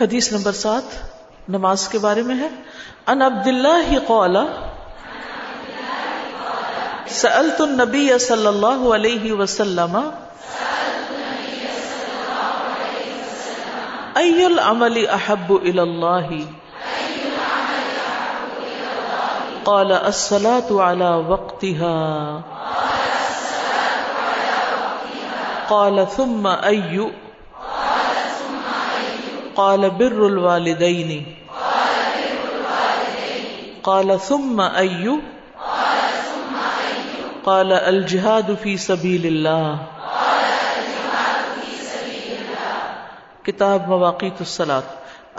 حدیث 0.00 0.32
نمبر 0.32 0.52
سات، 0.52 0.82
نماز 1.48 1.88
کے 1.88 1.98
بارے 1.98 2.22
میں 2.22 2.34
ہے۔ 2.34 2.48
ان 3.06 3.22
عبد 3.22 3.46
اللہ 3.46 3.98
قال، 4.06 4.36
سألت 7.08 7.60
النبی 7.60 8.18
صلی 8.18 8.46
اللہ 8.46 8.94
علیہ 8.94 9.32
وسلم، 9.32 10.10
ای 14.14 14.44
العمل 14.44 15.08
احب 15.08 15.52
الى 15.52 15.78
اللہ 15.78 16.30
قال 19.62 19.92
الصلاة 19.92 20.76
على 20.76 21.22
وقتها۔ 21.28 22.40
قال، 25.68 26.00
ثم 26.16 26.48
أي 26.66 26.98
قال 29.60 29.82
بر 30.02 30.20
الوالدين 30.26 31.10
قال 33.88 34.12
ثم 34.20 34.58
أي 34.60 35.18
قال 37.44 37.72
الجهاد 37.72 38.48
في 38.62 38.72
سبيل 38.84 39.24
الله 39.32 39.66
کتاب 43.44 43.88
مواقیت 43.88 44.40
الصلاة. 44.40 44.86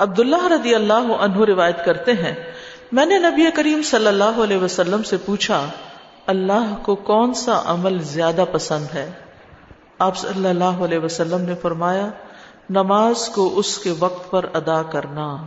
عبداللہ 0.06 0.44
رضی 0.52 0.74
اللہ 0.76 1.12
عنہ 1.26 1.46
روایت 1.48 1.80
کرتے 1.86 2.14
ہیں، 2.14 2.36
میں 2.92 3.06
نے 3.06 3.18
نبی 3.20 3.44
کریم 3.56 3.82
صلی 3.90 4.08
اللہ 4.08 4.40
علیہ 4.44 4.58
وسلم 4.58 5.04
سے 5.10 5.18
پوچھا، 5.26 5.60
اللہ 6.34 6.74
کو 6.84 6.96
کون 7.10 7.34
سا 7.34 7.56
عمل 7.74 7.96
زیادہ 8.10 8.46
پسند 8.52 8.96
ہے؟ 8.96 9.08
آپ 10.00 10.18
صلی 10.18 10.48
اللہ 10.50 10.84
علیہ 10.86 11.00
وسلم 11.00 11.42
نے 11.42 11.56
فرمایا 11.62 12.08
نماز 12.70 13.30
کو 13.30 13.60
اس 13.60 13.78
کے 13.78 13.94
وقت 14.00 14.32
پر 14.32 14.46
ادا 14.54 14.84
کرنا۔ 14.84 15.38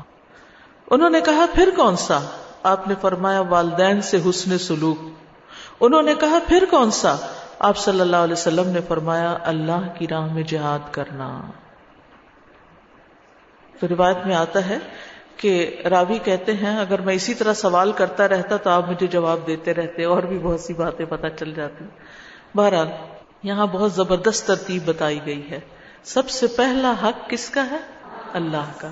انہوں 0.91 1.11
نے 1.11 1.21
کہا، 1.21 1.47
پھر 1.55 1.69
کون 1.77 1.97
سا؟ 1.97 2.21
آپ 2.63 2.89
نے 2.89 2.95
فرمایا، 3.01 3.41
والدین 3.41 4.01
سے 4.01 4.21
حسن 4.31 4.59
سلوک۔ 4.59 4.99
انہوں 5.81 6.03
نے 6.03 6.15
کہا، 6.21 6.39
پھر 6.49 6.65
کون 6.71 6.91
سا؟ 6.91 7.17
آپ 7.59 7.77
صلی 7.77 8.01
اللہ 8.01 8.17
علیہ 8.17 8.33
وسلم 8.33 8.69
نے 8.69 8.81
فرمایا، 8.89 9.39
اللہ 9.43 9.99
کی 9.99 10.07
راہ 10.07 10.33
میں 10.33 10.43
جہاد 10.43 10.79
کرنا۔ 10.91 11.41
تو 13.81 13.89
روایت 13.89 14.27
میں 14.27 14.35
آتا 14.35 14.69
ہے 14.69 14.79
کہ 15.37 15.83
راوی 15.91 16.19
کہتے 16.19 16.53
ہیں، 16.53 16.79
اگر 16.79 17.01
میں 17.01 17.15
اسی 17.15 17.35
طرح 17.35 17.53
سوال 17.53 17.93
کرتا 17.93 18.29
رہتا 18.29 18.57
تو 18.57 18.71
آپ 18.71 18.89
مجھے 18.89 19.07
جواب 19.07 19.39
دیتے 19.47 19.75
رہتے، 19.75 20.05
اور 20.05 20.23
بھی 20.23 20.39
بہت 20.39 20.61
سی 20.61 20.75
باتیں 20.75 21.07
پتہ 21.07 21.27
چل 21.39 21.55
جاتی۔ 21.55 21.85
بہرحال، 22.55 22.89
یہاں 23.43 23.67
بہت 23.67 23.93
زبردست 23.93 24.47
ترتیب 24.47 24.83
بتائی 24.85 25.21
گئی 25.27 25.51
ہے۔ 25.51 25.61
سب 26.05 26.31
سے 26.31 26.47
پہلا 26.47 26.93
حق 27.03 27.31
کس 27.31 27.51
کا 27.51 27.71
ہے؟ 27.71 27.77
اللہ 28.33 28.73
کا۔ 28.79 28.91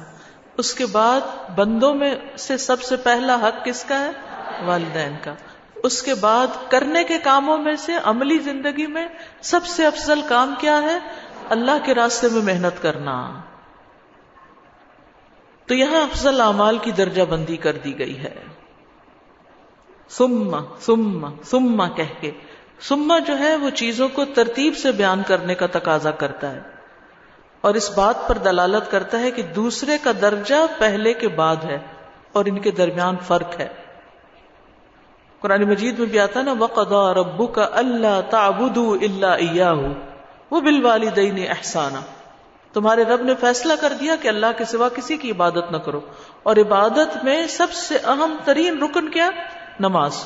اس 0.58 0.74
کے 0.74 0.86
بعد 0.86 1.20
بندوں 1.54 1.94
میں 1.94 2.14
سے 2.38 2.56
سب 2.56 2.82
سے 2.82 2.96
پہلا 2.96 3.34
حق 3.34 3.64
کس 3.64 3.84
کا 3.84 3.98
ہے؟ 3.98 4.10
والدین 4.64 5.16
کا۔ 5.22 5.34
اس 5.82 6.02
کے 6.02 6.14
بعد 6.14 6.46
کرنے 6.68 7.04
کے 7.04 7.18
کاموں 7.18 7.58
میں 7.58 7.76
سے 7.76 7.92
عملی 8.04 8.38
زندگی 8.38 8.86
میں 8.86 9.08
سب 9.42 9.66
سے 9.66 9.86
افضل 9.86 10.20
کام 10.28 10.54
کیا 10.58 10.82
ہے؟ 10.82 10.98
اللہ 11.48 11.70
کے 11.84 11.94
راستے 11.94 12.28
میں 12.28 12.42
محنت 12.42 12.82
کرنا۔ 12.82 13.40
تو 15.66 15.74
یہاں 15.74 16.02
افضل 16.02 16.40
اعمال 16.40 16.78
کی 16.78 16.90
درجہ 16.90 17.22
بندی 17.22 17.56
کر 17.56 17.72
دی 17.72 17.98
گئی 17.98 18.18
ہے۔ 18.18 18.34
سما 20.08 20.58
سما 20.80 21.30
سما 21.44 21.88
کہہ 21.88 22.20
کے۔ 22.20 22.30
سما 22.80 23.18
جو 23.18 23.38
ہے 23.38 23.56
وہ 23.56 23.70
چیزوں 23.70 24.08
کو 24.08 24.24
ترتیب 24.24 24.76
سے 24.76 24.92
بیان 24.92 25.22
کرنے 25.26 25.54
کا 25.54 25.66
تقاضا 25.66 26.10
کرتا 26.10 26.50
ہے۔ 26.50 26.71
اور 27.62 27.74
اس 27.74 27.98
بات 27.98 28.28
پر 28.28 28.38
دلالت 28.38 28.90
کرتا 28.90 29.20
ہے 29.20 29.30
کہ 29.30 29.42
دوسرے 29.42 29.98
کا 30.02 30.12
درجہ 30.20 30.54
پہلے 30.78 31.12
کے 31.12 31.28
بعد 31.28 31.56
ہے 31.64 31.78
اور 32.32 32.44
ان 32.44 32.58
کے 32.58 32.70
درمیان 32.70 33.16
فرق 33.26 33.60
ہے۔ 33.60 33.68
قرآن 35.40 35.62
مجید 35.62 35.98
میں 35.98 36.06
بھی 36.06 36.18
آتا 36.18 36.42
نا 36.42 36.54
وقدا 36.58 37.14
ربو 37.14 37.46
کا 37.46 37.68
اللہ 37.72 38.20
تابود 38.30 38.78
اللہ 39.02 39.72
وہ 40.50 40.60
بال 40.60 40.84
والدین 40.84 41.44
احسانہ 41.48 41.98
تمہارے 42.72 43.02
رب 43.02 43.22
نے 43.22 43.34
فیصلہ 43.34 43.72
کر 43.80 43.92
دیا 44.00 44.16
کہ 44.16 44.28
اللہ 44.28 44.46
کے 44.58 44.64
سوا 44.64 44.88
کسی 44.88 45.16
کی 45.16 45.30
عبادت 45.30 45.72
نہ 45.72 45.76
کرو۔ 45.76 46.00
اور 46.42 46.56
عبادت 46.56 47.24
میں 47.24 47.46
سب 47.46 47.72
سے 47.72 47.96
اہم 47.96 48.36
ترین 48.44 48.82
رکن 48.82 49.08
کیا؟ 49.08 49.30
نماز۔ 49.80 50.24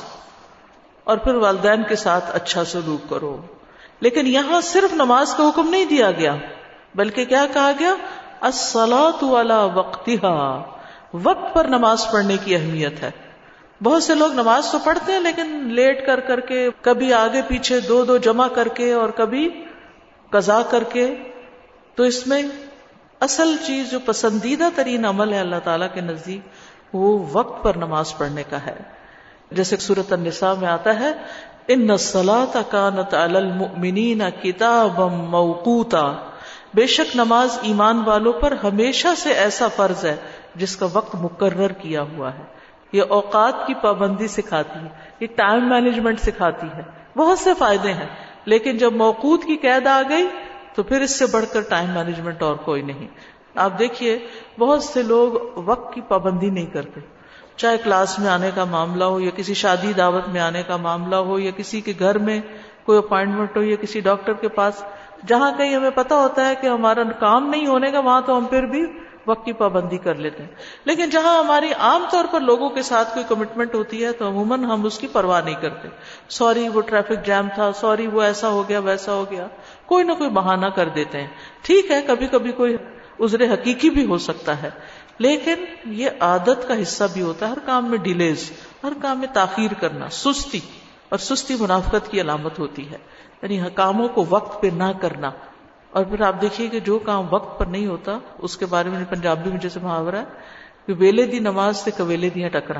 اور 1.03 1.17
پھر 1.17 1.35
والدین 1.35 1.83
کے 1.83 1.95
ساتھ 1.95 2.35
اچھا 2.35 2.65
سلوک 2.65 3.09
کرو۔ 3.09 3.41
لیکن 3.99 4.27
یہاں 4.27 4.61
صرف 4.61 4.93
نماز 4.93 5.33
کا 5.33 5.43
حکم 5.43 5.69
نہیں 5.69 5.85
دیا 5.85 6.11
گیا۔ 6.11 6.35
بلکہ 6.97 7.25
کیا 7.25 7.45
کہا 7.53 7.71
گیا؟ 7.79 7.95
والا 9.21 9.65
وقت 9.65 10.09
وقت 11.13 11.53
پر 11.53 11.65
نماز 11.65 12.11
پڑھنے 12.11 12.37
کی 12.43 12.55
اہمیت 12.55 13.03
ہے۔ 13.03 13.11
بہت 13.83 14.03
سے 14.03 14.15
لوگ 14.15 14.33
نماز 14.33 14.71
تو 14.71 14.79
پڑھتے 14.79 15.11
ہیں 15.11 15.19
لیکن 15.19 15.69
لیٹ 15.73 16.05
کر 16.05 16.19
کر 16.19 16.39
کے، 16.39 16.69
کبھی 16.81 17.13
آگے 17.13 17.41
پیچھے 17.47 17.79
دو 17.79 18.05
دو 18.05 18.17
جمع 18.17 18.47
کر 18.47 18.67
کے 18.67 18.93
اور 18.93 19.09
کبھی 19.09 19.65
قزا 20.29 20.61
کر 20.61 20.83
کے۔ 20.83 21.15
تو 21.95 22.03
اس 22.03 22.27
میں 22.27 22.43
اصل 23.19 23.55
چیز 23.65 23.91
جو 23.91 23.99
پسندیدہ 24.05 24.69
ترین 24.75 25.05
عمل 25.05 25.33
ہے 25.33 25.39
اللہ 25.39 25.59
تعالیٰ 25.63 25.87
کے 25.93 26.01
نزدیک، 26.01 26.41
وہ 26.95 27.25
وقت 27.31 27.63
پر 27.63 27.75
نماز 27.75 28.17
پڑھنے 28.17 28.43
کا 28.49 28.65
ہے۔ 28.65 28.75
جیسے 29.51 29.77
سورت 29.77 30.13
النساء 30.13 30.53
میں 30.53 30.67
آتا 30.67 30.99
ہے، 30.99 31.11
ان 31.67 31.87
نسلات 31.87 32.57
کانت 32.71 33.13
المؤمنین 33.13 34.21
کتاب 34.43 34.99
موقوتا 35.11 36.15
بے 36.77 36.87
شک 36.87 37.15
نماز 37.15 37.57
ایمان 37.61 38.03
والوں 38.05 38.33
پر 38.33 38.53
ہمیشہ 38.63 39.07
سے 39.17 39.31
ایسا 39.33 39.67
فرض 39.67 40.05
ہے 40.05 40.15
جس 40.55 40.75
کا 40.75 40.87
وقت 40.93 41.15
مقرر 41.15 41.67
کیا 41.67 42.01
ہوا 42.01 42.33
ہے۔ 42.33 42.43
یہ 42.91 43.01
اوقات 43.09 43.67
کی 43.67 43.73
پابندی 43.73 44.27
سکھاتی 44.27 44.79
ہے، 44.79 44.89
یہ 45.19 45.27
ٹائم 45.35 45.69
مینجمنٹ 45.69 46.19
سکھاتی 46.19 46.67
ہے۔ 46.75 46.81
بہت 47.15 47.39
سے 47.39 47.53
فائدے 47.53 47.93
ہیں، 47.93 48.07
لیکن 48.45 48.77
جب 48.77 48.93
موقوت 48.93 49.43
کی 49.43 49.57
قید 49.57 49.87
آ 49.87 50.01
گئی 50.09 50.27
تو 50.75 50.83
پھر 50.83 51.01
اس 51.01 51.19
سے 51.19 51.25
بڑھ 51.25 51.45
کر 51.53 51.61
ٹائم 51.61 51.89
مینجمنٹ 51.89 52.41
اور 52.41 52.55
کوئی 52.55 52.81
نہیں۔ 52.81 53.07
آپ 53.55 53.79
دیکھیے، 53.79 54.19
بہت 54.59 54.83
سے 54.83 55.03
لوگ 55.03 55.59
وقت 55.59 55.93
کی 55.93 56.01
پابندی 56.01 56.49
نہیں 56.49 56.65
کرتے۔ 56.65 56.99
چاہے 57.55 57.77
کلاس 57.77 58.19
میں 58.19 58.29
آنے 58.29 58.51
کا 58.55 58.63
معاملہ 58.63 59.03
ہو 59.03 59.19
یا 59.19 59.29
کسی 59.35 59.53
شادی 59.53 59.93
دعوت 59.93 60.27
میں 60.27 60.41
آنے 60.41 60.63
کا 60.63 60.77
معاملہ 60.77 61.15
ہو 61.15 61.39
یا 61.39 61.51
کسی 61.57 61.81
کے 61.81 61.93
گھر 61.99 62.17
میں 62.17 62.41
کوئی 62.83 62.97
اپوائنٹمنٹ 62.97 63.57
ہو 63.57 63.63
یا 63.63 63.75
کسی 63.75 63.99
ڈاکٹر 63.99 64.33
کے 64.33 64.47
پاس 64.47 64.83
جہاں 65.25 65.51
کہیں 65.57 65.75
ہمیں 65.75 65.89
پتا 65.89 66.15
ہوتا 66.15 66.49
ہے 66.49 66.55
کہ 66.55 66.67
ہمارا 66.67 67.03
کام 67.03 67.49
نہیں 67.49 67.67
ہونے 67.67 67.91
کا، 67.91 67.99
وہاں 67.99 68.21
تو 68.25 68.37
ہم 68.37 68.45
پھر 68.45 68.65
بھی 68.65 68.85
وقت 69.27 69.45
کی 69.45 69.53
پابندی 69.53 69.97
کر 69.97 70.15
لیتے 70.15 70.43
ہیں۔ 70.43 70.49
لیکن 70.85 71.09
جہاں 71.09 71.39
ہماری 71.39 71.73
عام 71.73 72.05
طور 72.11 72.25
پر 72.31 72.39
لوگوں 72.39 72.69
کے 72.69 72.81
ساتھ 72.81 73.13
کوئی 73.13 73.25
کمٹمنٹ 73.29 73.75
ہوتی 73.75 74.05
ہے، 74.05 74.11
تو 74.11 74.27
عموماً 74.27 74.63
ہم 74.63 74.85
اس 74.85 74.99
کی 74.99 75.07
پرواہ 75.07 75.41
نہیں 75.41 75.55
کرتے۔ 75.61 75.87
سوری 76.29 76.69
وہ 76.69 76.81
ٹریفک 76.81 77.25
جام 77.25 77.47
تھا 77.55 77.71
سوری 77.71 78.07
وہ 78.07 78.21
ایسا 78.21 78.49
ہو 78.49 78.69
گیا، 78.69 78.79
ویسا 78.79 79.13
ہو 79.13 79.25
گیا۔ 79.31 79.47
کوئی 79.85 80.03
نہ 80.03 80.13
کوئی 80.13 80.29
بہانہ 80.29 80.65
کر 80.65 80.89
دیتے 80.89 81.19
ہیں۔ 81.19 81.27
ٹھیک 81.61 81.91
ہے 81.91 82.01
کبھی 82.07 82.27
کبھی 82.27 82.51
کوئی 82.51 82.77
ازر 83.19 83.53
حقیقی 83.53 83.89
بھی 83.89 84.05
ہو 84.05 84.17
سکتا 84.17 84.61
ہے۔ 84.61 84.69
لیکن 85.17 85.65
یہ 85.85 86.09
عادت 86.19 86.67
کا 86.67 86.81
حصہ 86.81 87.03
بھی 87.13 87.21
ہوتا 87.21 87.45
ہے، 87.45 87.51
ہر 87.51 87.59
کام 87.65 87.89
میں 87.89 87.97
ڈیلیز 87.97 88.51
ہر 88.83 88.93
کام 89.01 89.19
میں 89.19 89.27
تاخیر 89.33 89.73
کرنا، 89.73 90.09
سستی 90.09 90.59
اور 91.09 91.19
سستی 91.19 91.55
منافقت 91.59 92.11
کی 92.11 92.21
علامت 92.21 92.59
ہوتی 92.59 92.91
ہے۔ 92.91 92.97
یعنی 93.41 93.61
کاموں 93.75 94.07
کو 94.07 94.25
وقت 94.29 94.61
پہ 94.61 94.67
نہ 94.67 94.83
کرنا۔ 95.01 95.31
اور 95.91 96.03
پھر 96.03 96.21
آپ 96.21 96.41
دیکھیے 96.41 96.67
کہ 96.67 96.79
جو 96.79 96.99
کام 96.99 97.33
وقت 97.33 97.59
پر 97.59 97.65
نہیں 97.65 97.87
ہوتا، 97.87 98.19
اس 98.37 98.57
کے 98.57 98.65
بارے 98.65 98.89
میں 98.89 99.03
پنجابی 99.09 99.49
میں 99.49 99.59
جیسے 99.59 99.79
محاورہ 99.83 100.15
ہے 100.15 100.23
کہ 100.85 100.93
ویلے 100.97 101.23
دی 101.23 101.39
نماز 101.39 101.77
سے 101.77 101.91
کویلے 101.91 102.29
دیا 102.29 102.47
ٹکرا 102.47 102.79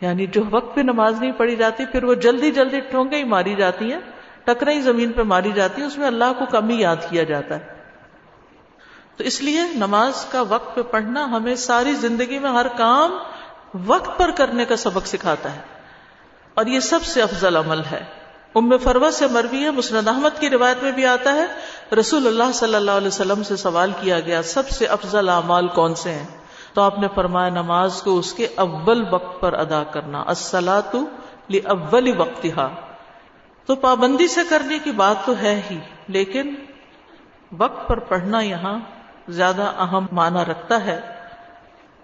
یعنی 0.00 0.26
جو 0.26 0.42
وقت 0.50 0.74
پہ 0.74 0.80
نماز 0.80 1.20
نہیں 1.20 1.32
پڑھی 1.32 1.56
جاتی، 1.56 1.84
پھر 1.86 2.04
وہ 2.04 2.14
جلدی 2.14 2.50
جلدی 2.50 2.80
ٹھونگے 2.80 3.16
ہی 3.16 3.24
ماری 3.24 3.54
جاتی 3.54 3.92
ہیں 3.92 4.00
ٹکرا 4.44 4.70
ہی 4.70 4.80
زمین 4.80 5.12
پہ 5.12 5.22
ماری 5.22 5.52
جاتی 5.52 5.80
ہیں، 5.80 5.88
اس 5.88 5.98
میں 5.98 6.06
اللہ 6.06 6.32
کو 6.38 6.44
کم 6.46 6.68
ہی 6.68 6.80
یاد 6.80 6.96
کیا 7.10 7.22
جاتا 7.22 7.54
ہے۔ 7.54 7.66
تو 9.16 9.24
اس 9.24 9.42
لیے 9.42 9.60
نماز 9.74 10.24
کا 10.24 10.42
وقت 10.42 10.76
پہ 10.76 10.82
پڑھنا 10.82 11.24
ہمیں 11.24 11.54
ساری 11.54 11.92
زندگی 11.92 12.38
میں 12.38 12.50
ہر 12.50 12.66
کام 12.68 13.16
وقت 13.86 14.18
پر 14.18 14.30
کرنے 14.30 14.64
کا 14.64 14.76
سبق 14.76 15.06
سکھاتا 15.06 15.52
ہے۔ 15.52 15.60
اور 16.54 16.66
یہ 16.66 16.80
سب 16.80 17.02
سے 17.02 17.22
افضل 17.22 17.56
عمل 17.56 17.80
ہے۔ 17.92 18.19
ام 18.54 18.78
فروا 18.78 19.10
سے 19.10 19.26
مروی 19.26 19.64
ہے، 19.64 19.70
مسند 19.70 20.08
احمد 20.08 20.40
کی 20.40 20.50
روایت 20.50 20.82
میں 20.82 20.92
بھی 20.92 21.06
آتا 21.06 21.34
ہے۔ 21.34 21.46
رسول 21.94 22.26
اللہ 22.26 22.52
صلی 22.54 22.74
اللہ 22.74 22.90
علیہ 22.90 23.08
وسلم 23.08 23.42
سے 23.42 23.56
سوال 23.56 23.92
کیا 24.00 24.20
گیا، 24.20 24.42
سب 24.42 24.68
سے 24.68 24.86
افضل 24.86 25.28
اعمال 25.28 25.68
کون 25.68 25.94
سے 25.94 26.10
ہیں؟ 26.10 26.26
تو 26.74 26.82
آپ 26.82 26.98
نے 26.98 27.06
فرمایا، 27.14 27.48
نماز 27.48 28.02
کو 28.02 28.18
اس 28.18 28.32
کے 28.32 28.46
اول 28.54 29.04
وقت 29.10 29.40
پر 29.40 29.52
ادا 29.52 29.82
کرنا 29.82 30.24
السلاۃ 30.26 30.96
اول 31.64 32.20
وقت 32.20 32.46
تو 33.66 33.74
پابندی 33.74 34.28
سے 34.28 34.40
کرنے 34.48 34.78
کی 34.78 34.90
بات 34.90 35.26
تو 35.26 35.32
ہے 35.42 35.62
ہی، 35.70 35.78
لیکن 36.08 36.54
وقت 37.58 37.88
پر 37.88 37.98
پڑھنا 37.98 38.40
یہاں 38.40 38.78
زیادہ 39.28 39.62
اہم 39.62 40.06
معنی 40.12 40.50
رکھتا 40.50 40.84
ہے۔ 40.84 41.00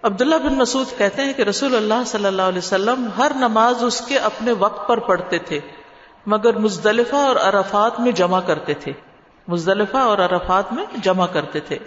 عبداللہ 0.03 0.35
بن 0.35 0.53
مسعود 0.53 0.97
کہتے 0.97 1.21
ہیں 1.21 1.33
کہ 1.33 1.41
رسول 1.41 1.75
اللہ 1.75 2.03
صلی 2.05 2.25
اللہ 2.25 2.41
علیہ 2.41 2.57
وسلم 2.57 3.07
ہر 3.17 3.31
نماز 3.35 3.83
اس 3.83 4.01
کے 4.01 4.17
اپنے 4.17 4.51
وقت 4.51 4.87
پر 4.87 4.99
پڑھتے 4.99 5.37
تھے۔ 5.39 5.59
مگر 6.27 6.57
مزدلفہ 6.57 7.15
اور 7.15 7.35
عرفات 7.35 7.99
میں 7.99 8.11
جمع 8.11 8.39
کرتے 8.39 8.73
تھے۔ 8.73 8.91
مزدلفہ 9.47 9.97
اور 9.97 10.17
عرفات 10.17 10.73
میں 10.73 10.85
جمع 11.03 11.25
کرتے 11.25 11.59
تھے۔ 11.59 11.77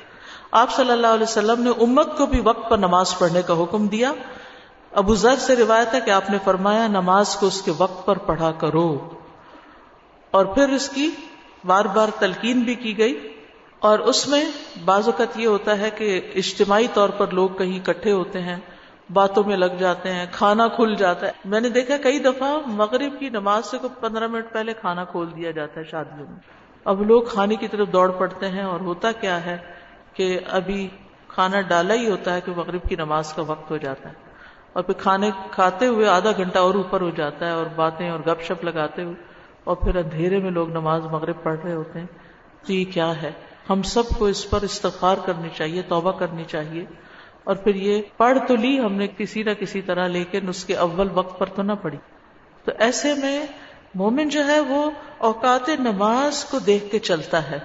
آپ 0.50 0.70
صلی 0.70 0.90
اللہ 0.90 1.06
علیہ 1.06 1.22
وسلم 1.22 1.62
نے 1.62 1.70
امت 1.70 2.18
کو 2.18 2.26
بھی 2.26 2.40
وقت 2.40 2.70
پر 2.70 2.78
نماز 2.78 3.18
پڑھنے 3.18 3.42
کا 3.42 3.62
حکم 3.62 3.86
دیا۔ 3.86 4.12
ابو 4.92 5.14
ذر 5.14 5.36
سے 5.36 5.56
روایت 5.56 5.94
ہے 5.94 6.00
کہ 6.00 6.10
آپ 6.10 6.30
نے 6.30 6.38
فرمایا، 6.44 6.86
نماز 6.86 7.36
کو 7.36 7.46
اس 7.46 7.62
کے 7.62 7.72
وقت 7.78 8.06
پر 8.06 8.18
پڑھا 8.18 8.52
کرو۔ 8.52 9.10
اور 10.30 10.44
پھر 10.44 10.68
اس 10.68 10.88
کی 10.88 11.10
بار 11.64 11.84
بار 11.84 12.08
تلقین 12.18 12.60
بھی 12.60 12.74
کی 12.74 12.98
گئی۔ 12.98 13.34
اور 13.78 13.98
اس 13.98 14.28
میں 14.28 14.44
بعض 14.84 15.06
اوقات 15.06 15.38
یہ 15.38 15.46
ہوتا 15.46 15.78
ہے 15.78 15.90
کہ 15.90 16.30
اجتماعی 16.34 16.86
طور 16.94 17.08
پر 17.08 17.26
لوگ 17.26 17.48
کہیں 17.48 17.78
اکٹھے 17.78 18.12
ہوتے 18.12 18.40
ہیں۔ 18.40 18.56
باتوں 19.12 19.44
میں 19.44 19.56
لگ 19.56 19.76
جاتے 19.78 20.12
ہیں، 20.12 20.26
کھانا 20.32 20.68
کھل 20.68 20.94
جاتا 20.94 21.26
ہے۔ 21.26 21.32
میں 21.44 21.60
نے 21.60 21.68
دیکھا 21.68 21.96
کئی 21.96 22.18
دفعہ 22.18 22.56
مغرب 22.66 23.20
کی 23.20 23.28
نماز 23.28 23.66
سے 23.66 23.78
کوئی 23.78 24.00
پندرہ 24.00 24.26
منٹ 24.26 24.52
پہلے 24.52 24.74
کھانا 24.74 25.04
کھول 25.04 25.36
دیا 25.36 25.50
جاتا 25.50 25.80
ہے 25.80 25.84
شادیوں 25.84 26.26
میں۔ 26.28 26.38
اب 26.84 27.02
لوگ 27.02 27.22
کھانے 27.22 27.56
کی 27.56 27.68
طرف 27.68 27.88
دوڑ 27.92 28.10
پڑتے 28.10 28.48
ہیں 28.48 28.62
اور 28.62 28.80
ہوتا 28.80 29.12
کیا 29.12 29.44
ہے 29.46 29.56
کہ 30.14 30.40
ابھی 30.50 30.88
کھانا 31.28 31.60
ڈالا 31.60 31.94
ہی 31.94 32.10
ہوتا 32.10 32.34
ہے 32.34 32.40
کہ 32.40 32.52
مغرب 32.56 32.88
کی 32.88 32.96
نماز 32.96 33.32
کا 33.32 33.42
وقت 33.46 33.70
ہو 33.70 33.76
جاتا 33.76 34.08
ہے۔ 34.08 34.14
اور 34.72 34.82
پھر 34.82 34.94
کھانے 34.94 35.30
کھاتے 35.50 35.86
ہوئے 35.86 36.08
آدھا 36.08 36.30
گھنٹہ 36.36 36.58
اور 36.58 36.74
اوپر 36.74 37.00
ہو 37.00 37.10
جاتا 37.10 37.46
ہے 37.46 37.50
اور 37.50 37.66
باتیں 37.76 38.10
اور 38.10 38.20
گپ 38.20 38.42
شپ 38.42 38.64
لگاتے 38.64 39.02
ہوئے۔ 39.02 39.14
اور 39.64 39.76
پھر 39.76 39.96
اندھیرے 39.96 40.38
میں 40.38 40.50
لوگ 40.50 40.70
نماز 40.70 41.04
مغرب 41.04 41.42
پڑھ 41.42 41.60
رہے 41.64 41.74
ہوتے 41.74 42.00
ہیں۔ 42.00 42.06
تو 42.66 42.72
یہ 42.72 42.84
کیا 42.84 43.22
ہے؟ 43.22 43.32
ہم 43.70 43.82
سب 43.82 44.02
کو 44.18 44.26
اس 44.26 44.50
پر 44.50 44.62
استغفار 44.62 45.16
کرنی 45.26 45.48
چاہیے، 45.48 45.82
توبہ 45.82 46.12
کرنی 46.12 46.44
چاہیے۔ 46.44 46.84
اور 47.50 47.56
پھر 47.56 47.74
یہ 47.74 48.02
پڑھ 48.16 48.38
تو 48.48 48.56
لی 48.56 48.78
ہم 48.80 48.94
نے 48.94 49.06
کسی 49.16 49.42
نہ 49.42 49.50
کسی 49.58 49.80
طرح، 49.82 50.06
لیکن 50.08 50.48
اس 50.48 50.64
کے 50.64 50.76
اول 50.76 51.08
وقت 51.14 51.38
پر 51.38 51.46
تو 51.46 51.62
نہ 51.62 51.72
پڑی 51.82 51.96
تو 52.64 52.72
ایسے 52.78 53.14
میں 53.14 53.38
مومن 53.94 54.28
جو 54.28 54.46
ہے 54.46 54.58
وہ 54.60 54.90
اوقات 55.18 55.68
نماز 55.78 56.44
کو 56.44 56.58
دیکھ 56.58 56.90
کے 56.90 56.98
چلتا 56.98 57.50
ہے۔ 57.50 57.58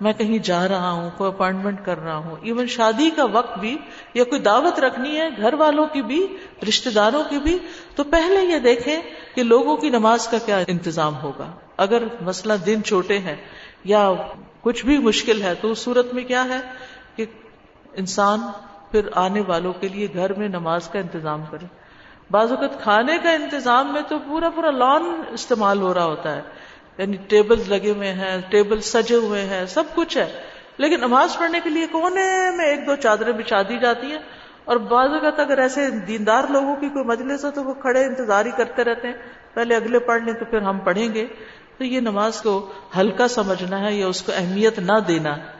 میں 0.00 0.12
کہیں 0.12 0.38
جا 0.38 0.68
رہا 0.68 0.90
ہوں، 0.90 1.10
کوئی 1.16 1.28
اپوائنٹمنٹ 1.28 1.84
کر 1.84 1.98
رہا 1.98 2.16
ہوں، 2.16 2.36
ایون 2.42 2.66
شادی 2.66 3.08
کا 3.16 3.24
وقت 3.32 3.58
بھی 3.58 3.76
یا 4.14 4.24
کوئی 4.24 4.40
دعوت 4.40 4.78
رکھنی 4.80 5.16
ہے 5.16 5.28
گھر 5.36 5.54
والوں 5.54 5.86
کی 5.86 6.02
بھی 6.02 6.20
رشتے 6.68 6.90
داروں 6.90 7.22
کی 7.30 7.38
بھی، 7.38 7.56
تو 7.96 8.04
پہلے 8.04 8.44
یہ 8.44 8.58
دیکھیں 8.58 8.96
کہ 9.34 9.42
لوگوں 9.42 9.76
کی 9.76 9.90
نماز 9.90 10.28
کا 10.28 10.38
کیا 10.46 10.58
انتظام 10.68 11.20
ہوگا۔ 11.22 11.50
اگر 11.76 12.02
مسئلہ 12.20 12.52
دن 12.66 12.82
چھوٹے 12.82 13.18
ہیں 13.18 13.36
یا 13.84 14.12
کچھ 14.60 14.84
بھی 14.86 14.98
مشکل 14.98 15.42
ہے 15.42 15.54
تو 15.60 15.70
اس 15.70 15.78
صورت 15.78 16.14
میں 16.14 16.24
کیا 16.24 16.44
ہے 16.44 16.60
کہ 17.16 17.24
انسان 17.94 18.40
پھر 18.90 19.08
آنے 19.14 19.42
والوں 19.46 19.72
کے 19.72 19.88
لیے 19.88 20.08
گھر 20.14 20.32
میں 20.32 20.48
نماز 20.48 20.88
کا 20.88 20.98
انتظام 20.98 21.44
کرے 21.50 21.66
بعض 22.30 22.52
اوقات 22.52 22.82
کھانے 22.82 23.18
کا 23.22 23.30
انتظام 23.30 23.92
میں 23.92 24.02
تو 24.08 24.18
پورا 24.18 24.50
پورا 24.50 24.70
لان 24.70 25.22
استعمال 25.30 25.80
ہو 25.80 25.94
رہا 25.94 26.04
ہوتا 26.04 26.36
ہے۔ 26.36 26.42
یعنی 26.98 27.16
ٹیبل 27.16 27.62
لگے 27.68 27.90
ہوئے 27.90 28.12
ہیں، 28.12 28.40
ٹیبل 28.48 28.80
سجے 28.80 29.14
ہوئے 29.14 29.44
ہیں، 29.44 29.66
سب 29.66 29.84
کچھ 29.94 30.18
ہے۔ 30.18 30.32
لیکن 30.76 31.00
نماز 31.00 31.38
پڑھنے 31.38 31.60
کے 31.64 31.70
لیے 31.70 31.86
کونے 31.86 32.50
میں 32.56 32.64
ایک 32.64 32.86
دو 32.86 32.96
چادریں 32.96 33.32
بچھا 33.32 33.62
دی 33.62 33.78
جاتی 33.78 34.06
ہیں۔ 34.06 34.18
اور 34.64 34.76
بعض 34.76 35.08
اوقات 35.10 35.40
اگر 35.40 35.58
ایسے 35.58 35.90
دیندار 35.90 36.44
لوگوں 36.50 36.76
کی 36.76 36.88
کوئی 36.88 37.04
مجلس 37.04 37.44
ہو 37.44 37.50
تو 37.50 37.64
وہ 37.64 37.74
کھڑے 37.74 38.04
انتظار 38.04 38.46
ہی 38.46 38.50
کرتے 38.50 38.84
رہتے 38.84 39.08
ہیں۔ 39.08 39.14
پہلے 39.54 39.76
اگلے 39.76 39.98
پڑھ 39.98 40.22
لیں 40.22 40.34
تو 40.34 40.44
پھر 40.44 40.60
ہم 40.62 40.78
پڑھیں 40.78 41.14
گے۔ 41.14 41.26
تو 41.78 41.84
یہ 41.84 42.00
نماز 42.00 42.42
کو 42.42 42.72
ہلکا 42.96 43.28
سمجھنا 43.28 43.80
ہے 43.80 43.94
یا 43.94 44.06
اس 44.06 44.22
کو 44.22 44.32
اہمیت 44.36 44.78
نہ 44.78 44.98
دینا۔ 45.08 45.36
ہے 45.36 45.57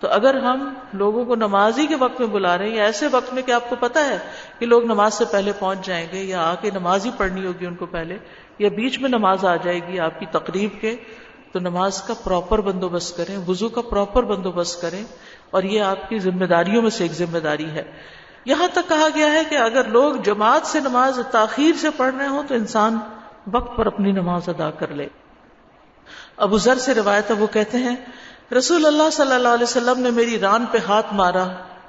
تو 0.00 0.08
اگر 0.08 0.34
ہم 0.34 0.68
لوگوں 0.92 1.24
کو 1.24 1.34
نمازی 1.34 1.86
کے 1.86 1.96
وقت 1.98 2.20
میں 2.20 2.28
بلا 2.28 2.56
رہے 2.58 2.68
ہیں، 2.68 2.76
یا 2.76 2.84
ایسے 2.84 3.06
وقت 3.12 3.32
میں 3.34 3.42
کہ 3.42 3.52
آپ 3.52 3.68
کو 3.70 3.76
پتا 3.80 4.04
ہے 4.04 4.18
کہ 4.58 4.66
لوگ 4.66 4.84
نماز 4.84 5.14
سے 5.14 5.24
پہلے 5.30 5.52
پہنچ 5.58 5.86
جائیں 5.86 6.06
گے، 6.12 6.22
یا 6.24 6.42
آ 6.42 6.54
کے 6.60 6.70
نماز 6.70 7.06
ہی 7.06 7.10
پڑھنی 7.16 7.46
ہوگی 7.46 7.66
ان 7.66 7.74
کو 7.74 7.86
پہلے، 7.86 8.18
یا 8.58 8.68
بیچ 8.68 8.98
میں 8.98 9.08
نماز 9.08 9.44
آ 9.44 9.56
جائے 9.56 9.80
گی 9.88 10.00
آپ 10.00 10.20
کی 10.20 10.26
تقریب 10.32 10.80
کے، 10.80 10.94
تو 11.52 11.58
نماز 11.58 12.02
کا 12.02 12.14
پراپر 12.24 12.60
بندوبست 12.60 13.16
کریں 13.16 13.36
وزو 13.48 13.68
کا 13.68 13.80
پراپر 13.80 14.22
بندوبست 14.22 14.80
کریں، 14.82 15.02
اور 15.50 15.62
یہ 15.62 15.82
آپ 15.82 16.08
کی 16.08 16.18
ذمہ 16.18 16.44
داریوں 16.44 16.82
میں 16.82 16.90
سے 16.90 17.04
ایک 17.04 17.12
ذمہ 17.12 17.38
داری 17.38 17.70
ہے۔ 17.70 17.82
یہاں 18.44 18.68
تک 18.72 18.88
کہا 18.88 19.08
گیا 19.14 19.32
ہے 19.32 19.42
کہ 19.50 19.56
اگر 19.56 19.88
لوگ 19.88 20.14
جماعت 20.24 20.66
سے 20.66 20.80
نماز 20.80 21.18
تاخیر 21.30 21.72
سے 21.80 21.90
پڑھ 21.96 22.14
رہے 22.14 22.26
ہوں 22.26 22.42
تو 22.48 22.54
انسان 22.54 22.98
وقت 23.52 23.76
پر 23.76 23.86
اپنی 23.86 24.12
نماز 24.12 24.48
ادا 24.48 24.70
کر 24.70 24.94
لے۔ 24.94 25.08
ابو 26.36 26.58
ذر 26.58 26.78
سے 26.78 26.94
روایت 26.94 27.30
ہے، 27.30 27.36
وہ 27.36 27.46
کہتے 27.46 27.78
ہیں 27.78 27.96
رسول 28.58 28.86
اللہ 28.86 29.10
صلی 29.12 29.32
اللہ 29.32 29.48
علیہ 29.48 29.62
وسلم 29.62 30.00
نے 30.00 30.10
میری 30.10 30.38
ران 30.38 30.64
پہ 30.70 30.78
ہاتھ 30.78 31.06
مارا، 31.12 31.46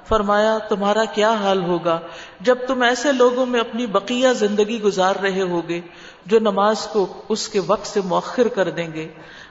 فرمایا، 0.08 0.58
تمہارا 0.58 1.04
کیا 1.04 1.30
حال 1.30 1.62
ہوگا؟ 1.62 2.00
جب 2.40 2.58
تم 2.66 2.82
ایسے 2.82 3.12
لوگوں 3.12 3.46
میں 3.46 3.60
اپنی 3.60 3.86
بقیہ 3.86 4.28
زندگی 4.28 4.82
گزار 4.82 5.16
رہے 5.16 5.42
ہوگے 5.42 5.80
جو 6.26 6.38
نماز 6.38 6.86
کو 6.86 7.22
اس 7.28 7.48
کے 7.48 7.60
وقت 7.66 7.86
سے 7.86 8.00
مؤخر 8.04 8.48
کر 8.48 8.70
دیں 8.70 8.92
گے۔ 8.92 9.08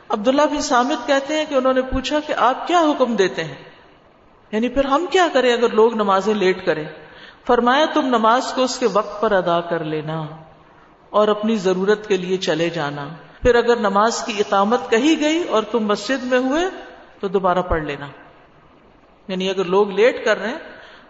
عبداللہ 0.10 0.42
بن 0.42 0.62
سامد 0.62 1.08
کہتے 1.08 1.38
ہیں 1.38 1.46
کہ 1.50 1.56
انہوں 1.56 1.74
نے 1.74 1.82
پوچھا 1.82 2.20
کہ 2.28 2.34
آپ 2.38 2.68
کیا 2.68 2.80
حکم 2.80 3.16
دیتے 3.16 3.44
ہیں؟ 3.44 3.56
یعنی 4.52 4.70
پھر 4.70 4.86
ہم 4.86 5.06
کیا 5.12 5.28
کریں 5.34 5.54
اگر 5.54 5.70
لوگ 5.70 5.94
نمازیں 5.94 6.34
لیٹ 6.34 6.66
کریں؟ 6.66 6.86
فرمایا، 7.48 7.86
تم 7.94 8.06
نماز 8.06 8.54
کو 8.56 8.64
اس 8.64 8.80
کے 8.80 8.88
وقت 8.94 9.22
پر 9.22 9.32
ادا 9.32 9.62
کر 9.62 9.84
لینا 9.84 10.26
اور 11.10 11.28
اپنی 11.28 11.56
ضرورت 11.56 12.08
کے 12.08 12.18
لیے 12.18 12.38
چلے 12.38 12.70
جانا۔ 12.70 13.08
پھر 13.42 13.56
اگر 13.56 13.76
نماز 13.76 14.24
کی 14.24 14.34
اقامت 14.40 14.90
کہی 14.90 15.22
گئی 15.22 15.48
اور 15.48 15.64
تم 15.64 15.80
مسجد 15.80 16.24
میں 16.24 16.40
ہوئے 16.40 16.91
تو 17.22 17.28
دوبارہ 17.28 17.60
پڑھ 17.60 17.84
لینا۔ 17.84 18.08
یعنی 19.28 19.50
اگر 19.50 19.66
لوگ 19.66 19.90
لیٹ 19.90 20.26
کر 20.26 20.38
رہے 20.38 20.50
ہیں، 20.50 20.58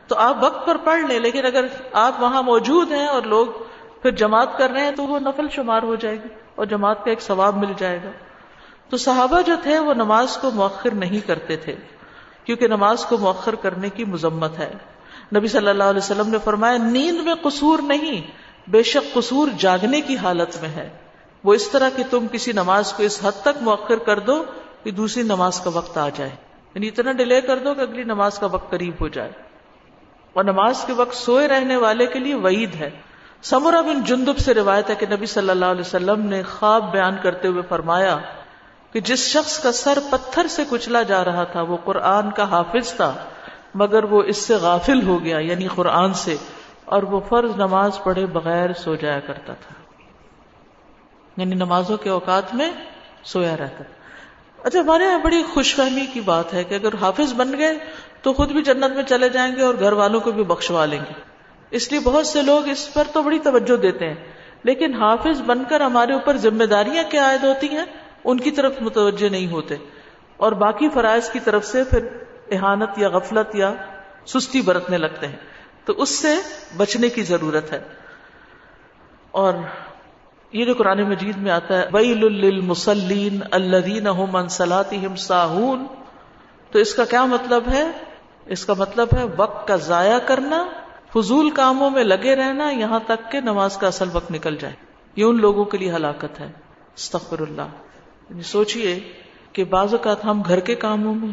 تو 0.08 0.16
آپ 0.18 0.38
وقت 0.42 0.66
پر 0.66 0.78
پڑھ 0.78 1.00
لیں، 1.00 1.20
لیکن 1.20 1.46
اگر 1.46 1.66
آپ 1.94 2.14
وہاں 2.20 2.44
موجود 2.44 2.92
ہیں 2.92 3.08
اور 3.08 3.22
لوگ 3.22 3.48
پھر 4.02 4.12
جماعت 4.12 4.58
کر 4.58 4.70
رہے 4.70 4.82
ہیں، 4.82 4.92
تو 4.92 5.04
وہ 5.04 5.20
نفل 5.20 5.48
شمار 5.50 5.84
ہو 5.84 5.96
جائے 5.96 6.16
گی 6.16 6.28
اور 6.56 6.66
جماعت 6.66 7.04
کا 7.04 7.10
ایک 7.10 7.22
ثواب 7.22 7.58
مل 7.58 7.74
جائے 7.78 8.00
گا۔ 8.04 8.10
تو 8.90 8.98
صحابہ 8.98 9.42
جو 9.42 9.56
تھے، 9.64 9.80
وہ 9.80 9.94
نماز 9.94 10.38
کو 10.38 10.52
مؤخر 10.52 10.92
نہیں 10.94 11.28
کرتے 11.28 11.56
تھے، 11.56 11.76
کیونکہ 12.44 12.68
نماز 12.68 13.06
کو 13.06 13.18
مؤخر 13.18 13.56
کرنے 13.56 13.90
کی 13.90 14.06
مذمت 14.06 14.60
ہے۔ 14.60 14.74
نبی 15.36 15.48
صلی 15.48 15.68
اللہ 15.68 15.84
علیہ 15.84 15.98
وسلم 15.98 16.30
نے 16.30 16.38
فرمایا، 16.44 16.78
نیند 16.78 17.20
میں 17.20 17.36
قصور 17.42 17.80
نہیں، 17.80 18.32
بے 18.70 18.84
شک 18.84 19.14
قصور 19.14 19.48
جاگنے 19.58 20.02
کی 20.02 20.18
حالت 20.18 20.58
میں 20.62 20.70
ہے۔ 20.70 20.90
وہ 21.44 21.54
اس 21.54 21.70
طرح 21.70 21.90
کہ 21.96 22.04
تم 22.10 22.28
کسی 22.32 22.52
نماز 22.52 22.94
کو 22.94 23.04
اس 23.04 23.20
حد 23.24 23.42
تک 23.42 23.62
مؤخر 23.62 23.98
کر 23.98 24.20
دو 24.20 24.44
کہ 24.84 24.92
دوسری 24.92 25.24
نماز 25.24 25.60
کا 25.60 25.70
وقت 25.74 25.98
آ 25.98 26.10
جائے۔ 26.10 26.30
یعنی 26.76 26.88
اتنا 26.88 27.12
ڈیلے 27.12 27.42
کر 27.42 27.58
دو 27.58 27.74
کہ 27.74 27.82
اگلی 27.82 28.04
نماز 28.04 28.40
کا 28.40 28.46
وقت 28.46 28.72
قریب 28.72 28.94
ہو 29.02 29.08
جائے۔ 29.08 29.32
اور 30.34 30.44
نماز 30.44 30.84
کے 30.88 30.94
وقت 30.94 31.16
سوئے 31.16 31.48
رہنے 31.48 31.76
والے 31.78 32.06
کے 32.06 32.20
لیے 32.20 32.36
وعید 32.36 32.76
ہے۔ 32.76 32.90
سمرا 33.42 33.82
بن 33.82 34.04
جندب 34.04 34.38
سے 34.38 34.54
روایت 34.54 34.90
ہے 34.90 34.96
کہ 34.96 35.06
نبی 35.12 35.26
صلی 35.26 35.50
اللہ 35.50 35.66
علیہ 35.66 35.82
وسلم 35.82 36.26
نے 36.26 36.44
خواب 36.44 36.92
بیان 36.92 37.16
کرتے 37.24 37.48
ہوئے 37.48 37.62
فرمایا 37.70 38.18
کہ 38.92 39.00
جس 39.00 39.20
شخص 39.20 39.60
کا 39.64 39.72
سر 39.72 40.00
پتھر 40.12 40.48
سے 40.48 40.64
کچلا 40.70 41.04
جا 41.04 41.26
رہا 41.26 41.44
تھا، 41.44 41.62
وہ 41.62 41.78
قرآن 41.84 42.32
کا 42.32 42.44
حافظ 42.44 42.94
تھا، 42.94 43.16
مگر 43.76 44.04
وہ 44.04 44.24
اس 44.24 44.38
سے 44.38 44.56
غافل 44.56 45.08
ہو 45.08 45.24
گیا 45.24 45.40
یعنی 45.40 45.68
قرآن 45.68 46.14
سے، 46.14 46.36
اور 46.86 47.04
وہ 47.04 47.20
فرض 47.30 47.56
نماز 47.56 48.00
پڑھے 48.04 48.26
بغیر 48.26 48.74
سو 48.74 48.96
جایا 48.96 49.20
کرتا 49.20 49.54
تھا۔ 49.54 49.74
یعنی 51.38 51.56
نمازوں 51.56 51.98
کے 51.98 52.10
اوقات 52.10 52.56
میں 52.56 52.72
سویا 53.24 53.58
رہتا 53.58 53.84
تھا۔ 53.84 54.01
اچھا 54.64 54.80
ہمارے 54.80 55.04
یہاں 55.04 55.20
بڑی 55.20 55.44
خوش 55.54 55.76
فہمی 55.76 56.06
کی 56.14 56.22
بات 56.22 56.54
ہے 56.54 56.64
کہ 56.64 56.76
اگر 56.76 56.90
حافظ 57.02 57.34
بن 57.34 57.58
گئے 57.58 57.78
تو 58.22 58.34
خود 58.34 58.52
بھی 58.52 58.62
جنت 58.62 58.96
میں 58.96 59.04
چلے 59.04 59.30
جائیں 59.30 59.56
گے 59.56 59.62
اور 59.62 59.74
گھر 59.80 59.92
والوں 59.92 60.20
کو 60.20 60.32
بھی 60.32 60.44
بخشوا 60.44 60.86
لیں 60.86 61.00
گے۔ 61.00 61.14
اس 61.72 61.92
لیے 61.92 62.00
بہت 62.00 62.28
سے 62.28 62.42
لوگ 62.42 62.68
اس 62.68 62.94
پر 62.94 63.04
تو 63.14 63.24
بڑی 63.24 63.40
توجہ 63.40 63.76
دیتے 63.76 64.08
ہیں، 64.08 64.16
لیکن 64.64 64.94
حافظ 64.94 65.42
بن 65.42 65.64
کر 65.70 65.82
ہمارے 65.82 66.14
اوپر 66.14 66.38
ذمہ 66.38 66.64
داریاں 66.64 67.04
کیا 67.12 67.24
عائد 67.24 67.44
ہوتی 67.44 67.68
ہیں؟ 67.68 67.86
ان 68.24 68.40
کی 68.40 68.52
طرف 68.52 68.74
متوجہ 68.82 69.30
نہیں 69.30 69.48
ہوتے۔ 69.48 69.76
اور 70.38 70.52
باقی 70.52 70.90
فرائض 70.90 71.30
کی 71.30 71.40
طرف 71.40 71.66
سے 71.66 71.84
پھر 71.84 72.08
احانت 72.52 72.90
یا 72.98 73.10
غفلت 73.10 73.56
یا 73.56 73.74
سستی 74.26 74.62
برتنے 74.62 74.98
لگتے 74.98 75.28
ہیں۔ 75.28 75.36
تو 75.86 75.94
اس 75.94 76.10
سے 76.10 76.36
بچنے 76.78 77.10
کی 77.10 77.24
ضرورت 77.24 77.72
ہے۔ 77.72 77.80
اور 79.32 79.54
یہ 80.52 80.66
جو 80.66 80.74
قرآن 80.74 81.02
مجید 81.02 81.38
میں 81.38 81.52
آتا 81.52 81.78
ہے، 81.78 81.90
ویل 81.94 82.20
للمصلین 82.20 83.40
الذین 83.52 84.08
هم 84.08 84.38
عن 84.38 84.48
صلاتهم 84.48 85.16
ساہون، 85.16 85.86
تو 86.72 86.80
اس 86.80 86.94
کا 86.94 87.06
کیا 87.06 87.26
مطلب 87.26 87.64
ہے؟ 87.72 87.92
اس 88.46 88.66
کا 88.66 88.74
مطلب 88.78 89.08
ہے 89.18 89.24
وقت 89.38 89.68
کا 89.68 89.76
ضائع 89.76 90.18
کرنا، 90.18 90.66
فضول 91.14 91.50
کاموں 91.50 91.90
میں 91.90 92.04
لگے 92.04 92.36
رہنا، 92.36 92.70
یہاں 92.70 93.00
تک 93.06 93.32
کہ 93.32 93.40
نماز 93.40 93.78
کا 93.78 93.88
اصل 93.88 94.10
وقت 94.14 94.32
نکل 94.32 94.56
جائے۔ 94.56 94.74
یہ 95.16 95.24
ان 95.24 95.42
لوگوں 95.42 95.66
کے 95.66 95.78
لیے 95.78 95.92
ہلاکت 95.92 96.40
ہے۔ 96.40 96.52
استغفر 96.96 97.40
اللہ۔ 97.40 97.68
یعنی 98.30 98.42
سوچئے 98.42 99.00
کہ 99.54 99.64
بعض 99.64 99.94
اوقات 99.94 100.26
ہم 100.26 100.42
گھر 100.48 100.60
کے 100.60 100.76
کاموں 100.76 101.16
میں، 101.16 101.30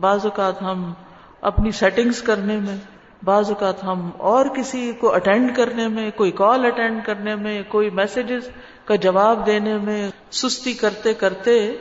بعض 0.00 0.24
اوقات 0.24 0.62
ہم 0.62 0.92
اپنی 1.40 1.70
سیٹنگز 1.70 2.22
کرنے 2.22 2.56
میں 2.56 2.76
بعض 3.24 3.48
اوقات 3.48 3.84
ہم 3.84 4.10
اور 4.16 4.46
کسی 4.46 4.92
کو 4.92 5.14
اٹینڈ 5.14 5.56
کرنے 5.56 5.88
میں، 5.88 6.10
کوئی 6.16 6.30
کال 6.30 6.64
اٹینڈ 6.64 7.04
کرنے 7.04 7.36
میں، 7.36 7.62
کوئی 7.68 7.90
میسجز 7.90 8.50
کا 8.84 8.94
جواب 8.94 9.46
دینے 9.46 9.78
میں 9.78 10.10
سستی 10.30 10.72
کرتے 10.72 11.14
کرتے 11.14 11.72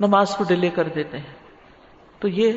نماز 0.00 0.30
کو 0.30 0.44
ڈیلے 0.44 0.68
کر 0.68 0.88
دیتے 0.88 1.18
ہیں۔ 1.18 1.34
تو 2.20 2.28
یہ 2.28 2.52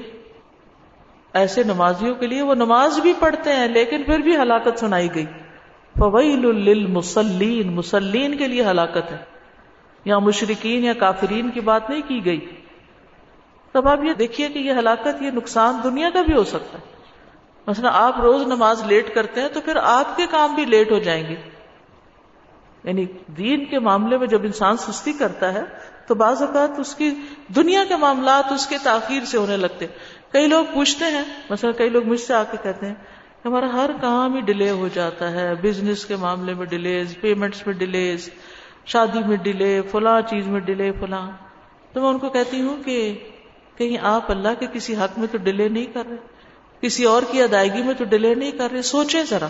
ایسے 1.34 1.64
نمازیوں 1.64 2.16
کے 2.16 2.28
لیے 2.28 2.42
وہ 2.42 2.56
نماز 2.56 3.00
بھی 3.00 3.14
پڑھتے 3.20 3.54
ہیں، 3.54 3.68
لیکن 3.68 4.04
پھر 4.04 4.20
بھی 4.20 4.36
ہلاکت 4.36 4.80
سنائی 4.80 5.16
گئی۔ 5.16 5.26
فویل 6.00 6.56
للمصلین 6.56 7.76
مسلین 7.76 8.38
کے 8.38 8.48
لیے 8.48 8.64
ہلاکت 8.64 9.12
ہے۔ 9.12 9.18
یا 10.06 10.20
مشرقین 10.20 10.84
یا 10.84 10.94
کافرین 10.94 11.50
کی 11.50 11.60
بات 11.60 11.90
نہیں 11.90 12.02
کی 12.08 12.26
گئی۔ 12.26 12.56
تب 13.72 13.88
آپ 13.88 14.04
یہ 14.04 14.14
دیکھیے 14.14 14.48
کہ 14.48 14.60
یہ 14.60 14.72
ہلاکت، 14.72 15.22
یہ 15.22 15.32
نقصان 15.32 15.76
دنیا 15.84 16.10
کا 16.10 16.22
بھی 16.22 16.34
ہو 16.34 16.44
سکتا 16.44 16.78
ہے۔ 16.78 16.93
مثلا 17.68 17.90
آپ 17.94 18.20
روز 18.20 18.42
نماز 18.42 18.84
لیٹ 18.84 19.16
کرتے 19.16 19.42
ہیں 19.42 19.48
تو 19.48 19.62
پھر 19.62 19.76
آپ 19.76 20.18
کے 20.18 20.26
کام 20.30 20.56
بھی 20.56 20.66
لیٹ 20.66 20.92
ہو 20.92 21.00
جائیں 21.00 21.30
گے۔ 21.30 21.36
یعنی 22.84 23.06
دین 23.28 23.66
کے 23.66 23.80
معاملے 23.80 24.18
میں 24.18 24.28
جب 24.28 24.44
انسان 24.44 24.78
سستی 24.78 25.14
کرتا 25.14 25.54
ہے 25.54 25.62
تو 26.08 26.16
بعض 26.16 26.42
اوقات 26.42 26.80
اس 26.80 26.96
کی 26.96 27.16
دنیا 27.56 27.84
کے 27.88 27.96
معاملات 27.96 28.52
اس 28.52 28.68
کے 28.68 28.78
تاخیر 28.84 29.26
سے 29.26 29.38
ہونے 29.38 29.58
لگتے 29.58 29.88
کئی 30.32 30.48
لوگ 30.48 30.66
پوچھتے 30.74 31.06
ہیں، 31.06 31.24
مثلا 31.50 31.72
کئی 31.72 31.90
لوگ 31.90 32.04
مجھ 32.04 32.20
سے 32.20 32.34
آ 32.34 32.44
کے 32.44 32.58
کہتے 32.64 32.86
ہیں 32.88 32.94
کہ 33.44 33.48
ہمارا 33.48 33.74
ہر 33.74 33.90
کام 34.02 34.36
ہی 34.36 34.42
ڈیلے 34.42 34.70
ہو 34.70 34.88
جاتا 34.94 35.32
ہے، 35.32 35.56
بزنس 35.56 36.06
کے 36.06 36.16
معاملے 36.16 36.54
میں 36.54 36.66
ڈیلیز، 36.66 37.16
پیمنٹس 37.22 37.68
میں 37.68 37.76
ڈیلیز، 37.76 38.30
شادی 38.86 39.20
میں 39.28 39.38
ڈیلے، 39.38 39.82
فلاں 39.92 40.22
چیز 40.22 40.48
میں 40.48 40.60
ڈیلے، 40.60 40.92
فلاں۔ 41.00 41.32
تو 41.94 42.02
میں 42.02 42.10
ان 42.10 42.18
کو 42.18 42.30
کہتی 42.30 42.62
ہوں 42.62 42.84
کہ 42.84 43.24
کہیں 43.78 43.98
آپ 44.02 44.32
اللہ 44.32 44.50
کے 44.60 44.66
کسی 44.74 44.96
حق 44.96 45.20
میں 45.20 45.28
تو 45.32 45.38
ڈیلے 45.38 45.70
نہیں 45.70 45.86
کر 45.86 46.04
رہے۔ 46.10 46.33
کسی 46.84 47.04
اور 47.04 47.24
کی 47.32 47.42
ادائیگی 47.42 47.84
میں 47.84 47.94
تو 47.94 48.04
ڈیلے 48.04 48.36
نہیں 48.36 48.52
کر 48.52 48.72
رہے، 48.72 48.82
سوچیں 48.82 49.24
ذرا۔ 49.24 49.48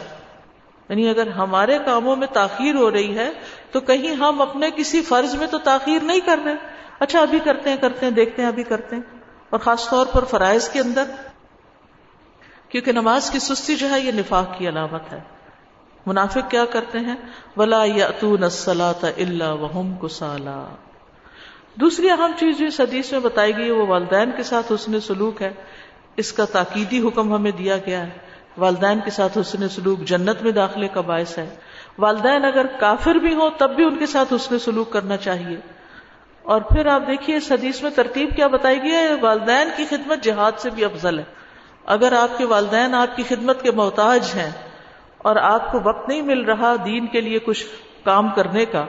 یعنی 0.90 1.10
اگر 1.10 1.28
ہمارے 1.28 1.78
کاموں 1.86 2.16
میں 2.16 2.28
تاخیر 2.28 2.76
ہو 2.76 2.92
رہی 2.92 3.18
ہے، 3.18 3.30
تو 3.72 3.80
کہیں 3.80 4.16
ہم 4.16 4.42
اپنے 4.42 4.70
کسی 4.76 5.02
فرض 5.02 5.36
میں 5.36 5.48
تو 5.48 5.58
تاخیر 5.58 6.04
نہیں 6.04 6.20
کر 6.20 6.40
رہے۔ 6.46 6.54
اچھا 7.00 7.22
ابھی 7.22 7.40
کرتے 7.40 7.70
ہیں 7.70 7.78
کرتے 7.78 8.06
ہیں، 8.06 8.14
دیکھتے 8.14 8.42
ہیں، 8.42 8.50
ابھی 8.50 8.64
کرتے 8.64 8.96
ہیں۔ 8.96 9.04
اور 9.50 9.60
خاص 9.60 9.90
طور 9.90 10.06
پر 10.06 10.24
فرائض 10.24 10.70
کے 10.70 10.80
اندر، 10.80 11.04
کیونکہ 12.70 12.92
نماز 12.92 13.30
کی 13.30 13.40
سستی 13.40 13.76
جو 13.76 13.90
ہے، 13.90 14.00
یہ 14.00 14.12
نفاق 14.12 14.58
کی 14.58 14.70
علامت 14.70 15.14
ہے۔ 15.14 15.20
منافق 16.06 16.52
کیا 16.52 16.66
کرتے 16.66 17.00
ہیں؟ 17.00 17.16
ولا 17.58 17.84
یا 17.86 18.10
اللہ 19.18 19.52
وحم 19.52 20.08
کسالا 20.08 20.76
دوسری 21.76 22.10
اہم 22.10 22.32
چیز 22.40 22.58
جو 22.58 22.66
اس 22.66 22.80
حدیث 22.80 23.12
میں 23.12 23.20
بتائی 23.20 23.58
گئی 23.58 23.70
وہ 23.70 23.88
والدین 23.88 24.32
کے 24.38 24.44
ساتھ 24.44 24.72
حسن 24.72 25.00
سلوک 25.00 25.42
ہے۔ 25.42 25.54
اس 26.18 26.34
کا 26.34 26.46
تاکیدی 26.46 27.08
حکم 27.08 27.36
ہمیں 27.36 27.52
دیا 27.52 27.78
گیا 27.78 28.08
ہے۔ 28.08 28.12
والدین 28.58 29.00
کے 29.06 29.12
ساتھ 29.12 29.38
حسن 29.38 29.70
سلوک 29.70 30.00
جنت 30.00 30.42
میں 30.42 30.52
داخلے 30.52 30.88
کا 30.88 31.02
باعث 31.02 31.38
ہے۔ 31.38 31.56
والدین 31.98 32.46
اگر 32.46 32.66
کافر 32.80 33.16
بھی 33.16 33.34
ہو 33.34 33.50
تب 33.50 33.76
بھی 33.76 33.84
ان 33.84 33.98
کے 33.98 34.06
ساتھ 34.06 34.34
حسن 34.34 34.60
سلوک 34.60 34.92
کرنا 34.92 35.18
چاہیے۔ 35.18 35.58
اور 36.44 36.62
پھر 36.62 36.86
آپ 36.86 37.02
دیکھیے، 37.08 37.36
اس 37.36 37.52
حدیث 37.52 37.84
میں 37.84 37.92
ترتیب 37.92 38.30
کیا 38.36 38.48
بتائی 38.48 38.82
گئی 38.82 38.92
ہے، 38.92 39.14
والدین 39.22 39.70
کی 39.78 39.86
خدمت 39.90 40.24
جہاد 40.24 40.52
سے 40.58 40.70
بھی 40.70 40.86
افضل 40.86 41.20
ہے۔ 41.20 41.24
اگر 41.86 42.14
آپ 42.14 42.38
کے 42.38 42.46
والدین 42.46 42.96
آپ 42.96 43.16
کی 43.16 43.24
خدمت 43.24 43.62
کے 43.62 43.72
محتاج 43.72 44.32
ہیں 44.36 44.52
اور 45.18 45.36
آپ 45.36 45.72
کو 45.72 45.80
وقت 45.84 46.10
نہیں 46.10 46.22
مل 46.22 46.42
رہا 46.42 46.76
دین 46.86 47.08
کے 47.08 47.22
لیے 47.22 47.40
کچھ 47.40 47.66
کام 48.04 48.30
کرنے 48.30 48.66
کا، 48.66 48.86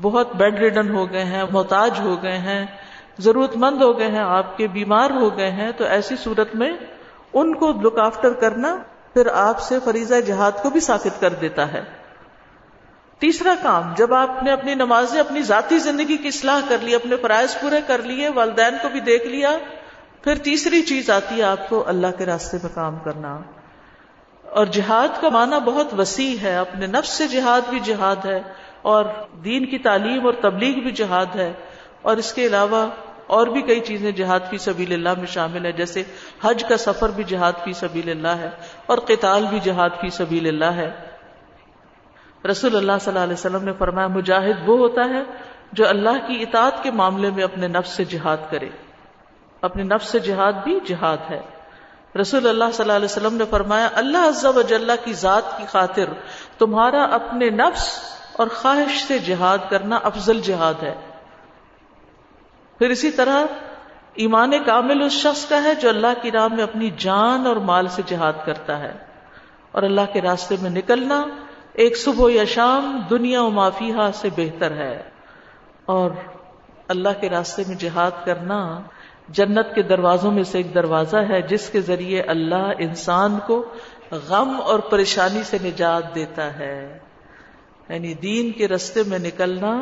بہت 0.00 0.36
بیڈ 0.36 0.58
ریڈن 0.58 0.90
ہو 0.90 1.10
گئے 1.10 1.24
ہیں، 1.24 1.44
محتاج 1.50 2.00
ہو 2.00 2.22
گئے 2.22 2.38
ہیں۔ 2.38 2.66
ضرورت 3.20 3.56
مند 3.56 3.82
ہو 3.82 3.98
گئے 3.98 4.08
ہیں، 4.08 4.22
آپ 4.22 4.56
کے 4.56 4.66
بیمار 4.66 5.10
ہو 5.10 5.36
گئے 5.36 5.50
ہیں، 5.50 5.72
تو 5.72 5.84
ایسی 5.84 6.16
صورت 6.16 6.54
میں 6.54 6.72
ان 7.32 7.54
کو 7.54 7.72
لک 7.82 7.98
آفٹر 7.98 8.32
کرنا 8.32 8.76
پھر 9.14 9.26
آپ 9.26 9.60
سے 9.60 9.78
فریضہ 9.84 10.14
جہاد 10.26 10.52
کو 10.62 10.70
بھی 10.70 10.80
ساکت 10.80 11.20
کر 11.20 11.32
دیتا 11.32 11.72
ہے۔ 11.72 11.82
تیسرا 13.18 13.54
کام، 13.62 13.82
جب 13.96 14.14
آپ 14.14 14.42
نے 14.42 14.52
اپنی 14.52 14.74
نمازیں 14.74 15.20
اپنی 15.20 15.42
ذاتی 15.42 15.78
زندگی 15.78 16.16
کی 16.16 16.28
اصلاح 16.28 16.60
کر 16.68 16.76
لی، 16.82 16.94
اپنے 16.94 17.16
فرائض 17.16 17.60
پورے 17.60 17.76
کر 17.86 18.02
لیے، 18.02 18.28
والدین 18.28 18.76
کو 18.82 18.88
بھی 18.88 19.00
دیکھ 19.00 19.26
لیا، 19.26 19.50
پھر 20.24 20.34
تیسری 20.34 20.82
چیز 20.82 21.10
آتی 21.10 21.38
ہے 21.38 21.42
آپ 21.42 21.68
کو 21.68 21.88
اللہ 21.88 22.06
کے 22.18 22.26
راستے 22.26 22.56
میں 22.62 22.74
کام 22.74 22.98
کرنا۔ 22.98 23.40
اور 24.50 24.66
جہاد 24.66 25.20
کا 25.20 25.28
معنی 25.28 25.56
بہت 25.64 26.00
وسیع 26.00 26.36
ہے، 26.42 26.56
اپنے 26.56 26.86
نفس 26.86 27.08
سے 27.08 27.28
جہاد 27.28 27.60
بھی 27.70 27.80
جہاد 27.80 28.24
ہے، 28.24 28.42
اور 28.82 29.04
دین 29.44 29.66
کی 29.66 29.78
تعلیم 29.78 30.26
اور 30.26 30.34
تبلیغ 30.40 30.80
بھی 30.80 30.90
جہاد 30.90 31.36
ہے۔ 31.36 31.52
اور 32.02 32.16
اس 32.16 32.32
کے 32.32 32.46
علاوہ 32.46 32.86
اور 33.30 33.46
بھی 33.46 33.62
کئی 33.62 33.80
چیزیں 33.80 34.10
جہاد 34.12 34.48
فی 34.50 34.58
سبیل 34.58 34.92
اللہ 34.92 35.18
میں 35.18 35.26
شامل 35.26 35.66
ہے 35.66 35.72
جیسے 35.72 36.02
حج 36.44 36.64
کا 36.68 36.76
سفر 36.76 37.10
بھی 37.10 37.24
جہاد 37.24 37.62
فی 37.64 37.72
سبیل 37.72 38.08
اللہ 38.10 38.36
ہے، 38.40 38.50
اور 38.86 38.98
قتال 39.06 39.46
بھی 39.46 39.60
جہاد 39.60 40.00
فی 40.00 40.10
سبیل 40.10 40.48
اللہ 40.48 40.72
ہے۔ 40.76 40.90
رسول 42.44 42.76
اللہ 42.76 42.98
صلی 43.00 43.12
اللہ 43.12 43.24
علیہ 43.24 43.34
وسلم 43.34 43.64
نے 43.64 43.72
فرمایا، 43.78 44.08
مجاہد 44.08 44.68
وہ 44.68 44.78
ہوتا 44.78 45.08
ہے 45.08 45.22
جو 45.72 45.88
اللہ 45.88 46.26
کی 46.26 46.42
اطاعت 46.42 46.82
کے 46.82 46.90
معاملے 46.90 47.30
میں 47.30 47.44
اپنے 47.44 47.68
نفس 47.68 47.90
سے 47.90 48.04
جہاد 48.04 48.50
کرے۔ 48.50 48.68
اپنے 49.62 49.82
نفس 49.82 50.08
سے 50.08 50.18
جہاد 50.18 50.52
بھی 50.64 50.78
جہاد 50.86 51.30
ہے۔ 51.30 51.40
رسول 52.20 52.46
اللہ 52.48 52.72
صلی 52.72 52.84
اللہ 52.84 52.96
علیہ 52.96 53.04
وسلم 53.04 53.34
نے 53.34 53.44
فرمایا، 53.50 53.88
اللہ 53.94 54.26
عز 54.28 54.44
و 54.46 54.62
جلہ 54.62 54.92
کی 55.04 55.12
ذات 55.12 55.56
کی 55.58 55.64
خاطر 55.68 56.12
تمہارا 56.58 57.02
اپنے 57.14 57.50
نفس 57.50 57.86
اور 58.36 58.46
خواہش 58.54 59.04
سے 59.04 59.18
جہاد 59.18 59.70
کرنا 59.70 59.96
افضل 60.02 60.40
جہاد 60.40 60.82
ہے۔ 60.82 60.94
پھر 62.80 62.90
اسی 62.90 63.10
طرح 63.10 63.44
ایمان 64.14 64.52
کامل 64.66 65.02
اس 65.02 65.12
شخص 65.12 65.44
کا 65.48 65.62
ہے 65.62 65.74
جو 65.80 65.88
اللہ 65.88 66.20
کی 66.22 66.30
راہ 66.30 66.46
میں 66.48 66.62
اپنی 66.62 66.90
جان 66.98 67.46
اور 67.46 67.56
مال 67.64 67.88
سے 67.88 68.02
جہاد 68.06 68.38
کرتا 68.46 68.78
ہے 68.78 68.92
اور 69.72 69.82
اللہ 69.82 70.12
کے 70.12 70.20
راستے 70.20 70.56
میں 70.62 70.70
نکلنا 70.70 71.22
ایک 71.74 71.96
صبح 71.96 72.30
یا 72.30 72.44
شام 72.44 73.00
دنیا 73.10 73.42
و 73.42 73.50
مافیہ 73.50 74.08
سے 74.14 74.28
بہتر 74.36 74.76
ہے 74.76 74.96
اور 75.86 76.10
اللہ 76.88 77.20
کے 77.20 77.28
راستے 77.30 77.62
میں 77.68 77.76
جہاد 77.76 78.24
کرنا 78.24 78.60
جنت 79.28 79.74
کے 79.74 79.82
دروازوں 79.82 80.32
میں 80.32 80.42
سے 80.42 80.58
ایک 80.58 80.74
دروازہ 80.74 81.16
ہے 81.28 81.42
جس 81.42 81.68
کے 81.68 81.80
ذریعے 81.80 82.22
اللہ 82.28 82.70
انسان 82.78 83.38
کو 83.46 83.62
غم 84.28 84.60
اور 84.64 84.78
پریشانی 84.90 85.42
سے 85.42 85.58
نجات 85.64 86.14
دیتا 86.14 86.52
ہے 86.58 86.76
یعنی 87.88 88.14
دین 88.14 88.52
کے 88.52 88.68
رستے 88.68 89.02
میں 89.06 89.18
نکلنا 89.18 89.74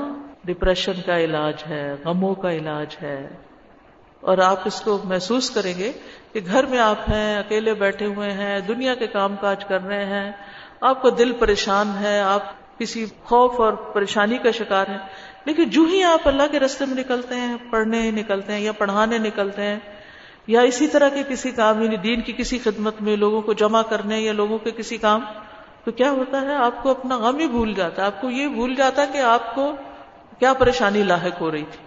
ڈپریشن 0.48 0.92
کا 1.06 1.18
علاج 1.18 1.54
ہے، 1.68 1.94
غموں 2.04 2.34
کا 2.34 2.52
علاج 2.52 2.96
ہے۔ 3.02 3.28
اور 4.20 4.38
آپ 4.38 4.60
اس 4.64 4.80
کو 4.80 4.98
محسوس 5.04 5.50
کریں 5.50 5.78
گے 5.78 5.92
کہ 6.32 6.40
گھر 6.46 6.66
میں 6.66 6.78
آپ 6.78 7.10
ہیں، 7.12 7.38
اکیلے 7.38 7.74
بیٹھے 7.74 8.06
ہوئے 8.06 8.32
ہیں، 8.32 8.60
دنیا 8.60 8.94
کے 8.94 9.06
کام 9.06 9.36
کاج 9.40 9.64
کر 9.64 9.82
رہے 9.82 10.04
ہیں۔ 10.04 10.32
آپ 10.80 11.02
کا 11.02 11.08
دل 11.18 11.32
پریشان 11.32 11.92
ہے، 12.00 12.20
آپ 12.20 12.42
کسی 12.78 13.06
خوف 13.24 13.60
اور 13.60 13.72
پریشانی 13.72 14.38
کا 14.38 14.50
شکار 14.50 14.86
ہیں۔ 14.88 14.98
لیکن 15.44 15.68
جو 15.68 15.82
ہی 15.82 16.02
آپ 16.02 16.28
اللہ 16.28 16.42
کے 16.50 16.60
رستے 16.60 16.84
میں 16.84 16.94
نکلتے 16.94 17.34
ہیں، 17.34 17.56
پڑھنے 17.70 18.10
نکلتے 18.10 18.52
ہیں 18.52 18.60
یا 18.60 18.72
پڑھانے 18.72 19.18
نکلتے 19.18 19.62
ہیں، 19.62 19.78
یا 20.46 20.60
اسی 20.60 20.88
طرح 20.88 21.08
کے 21.08 21.22
کسی 21.28 21.50
کام 21.50 21.82
یعنی 21.82 21.96
دین 21.96 22.20
کی 22.20 22.32
کسی 22.32 22.58
خدمت 22.58 23.02
میں 23.02 23.16
لوگوں 23.16 23.42
کو 23.42 23.52
جمع 23.52 23.82
کرنے 23.82 24.20
یا 24.20 24.32
لوگوں 24.32 24.58
کے 24.58 24.70
کسی 24.70 24.96
کام، 24.96 25.20
تو 25.84 25.92
کیا 25.92 26.10
ہوتا 26.10 26.40
ہے؟ 26.40 26.54
آپ 26.54 26.82
کو 26.82 26.90
اپنا 26.90 27.16
غم 27.16 27.38
ہی 27.38 27.46
بھول 27.46 27.74
جاتا 27.74 28.02
ہے۔ 28.02 28.06
آپ 28.06 28.20
کو 28.20 28.30
یہ 28.30 28.48
بھول 28.48 28.74
جاتا 28.74 29.04
کہ 29.04 29.18
آپ 29.18 29.54
کو 29.54 29.72
کیا 30.38 30.52
پریشانی 30.52 31.02
لاحق 31.02 31.40
ہو 31.40 31.50
رہی 31.50 31.64
تھی؟ 31.64 31.86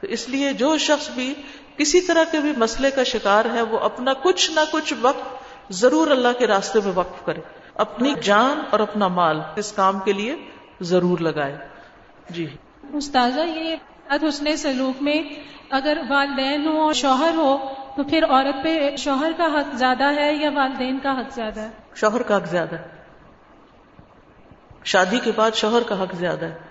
تو 0.00 0.06
اس 0.06 0.28
لیے 0.28 0.52
جو 0.52 0.78
شخص 0.78 1.10
بھی 1.10 1.34
کسی 1.76 2.00
طرح 2.00 2.24
کے 2.30 2.38
بھی 2.38 2.52
مسئلے 2.56 2.90
کا 2.90 3.02
شکار 3.02 3.44
ہے 3.54 3.62
وہ 3.62 3.78
اپنا 3.78 4.12
کچھ 4.12 4.50
نہ 4.50 4.60
کچھ 4.72 4.94
وقت 5.00 5.24
ضرور 5.70 6.10
اللہ 6.10 6.28
کے 6.38 6.46
راستے 6.46 6.78
میں 6.84 6.92
وقف 6.94 7.24
کرے۔ 7.24 7.40
اپنی 7.74 8.14
جان 8.22 8.60
اور 8.70 8.80
اپنا 8.80 9.08
مال 9.08 9.40
اس 9.56 9.72
کام 9.72 9.98
کے 9.98 10.12
لیے 10.12 10.36
ضرور 10.80 11.18
لگائے۔ 11.18 11.58
جی۔ 12.30 12.56
استاذہ 12.92 13.40
یہ 13.40 13.76
حسن 14.10 14.56
سلوک 14.56 15.02
میں 15.02 15.22
اگر 15.70 15.98
والدین 16.08 16.66
ہو 16.66 16.82
اور 16.82 16.92
شوہر 16.92 17.34
ہو 17.34 17.58
تو 17.96 18.02
پھر 18.02 18.24
عورت 18.24 18.64
پہ 18.64 18.96
شوہر 18.96 19.30
کا 19.36 19.44
حق 19.44 19.74
زیادہ 19.74 20.14
ہے 20.16 20.34
یا 20.34 20.50
والدین 20.54 20.98
کا 20.98 21.20
حق 21.20 21.34
زیادہ 21.34 21.60
ہے؟ 21.60 21.70
شوہر 21.94 22.22
کا 22.22 22.36
حق 22.36 22.46
زیادہ 22.46 22.74
ہے۔ 22.74 22.88
شادی 24.84 25.18
کے 25.18 25.32
بعد 25.36 25.50
شوہر 25.54 25.82
کا 25.82 26.02
حق 26.02 26.14
زیادہ 26.14 26.44
ہے۔ 26.44 26.67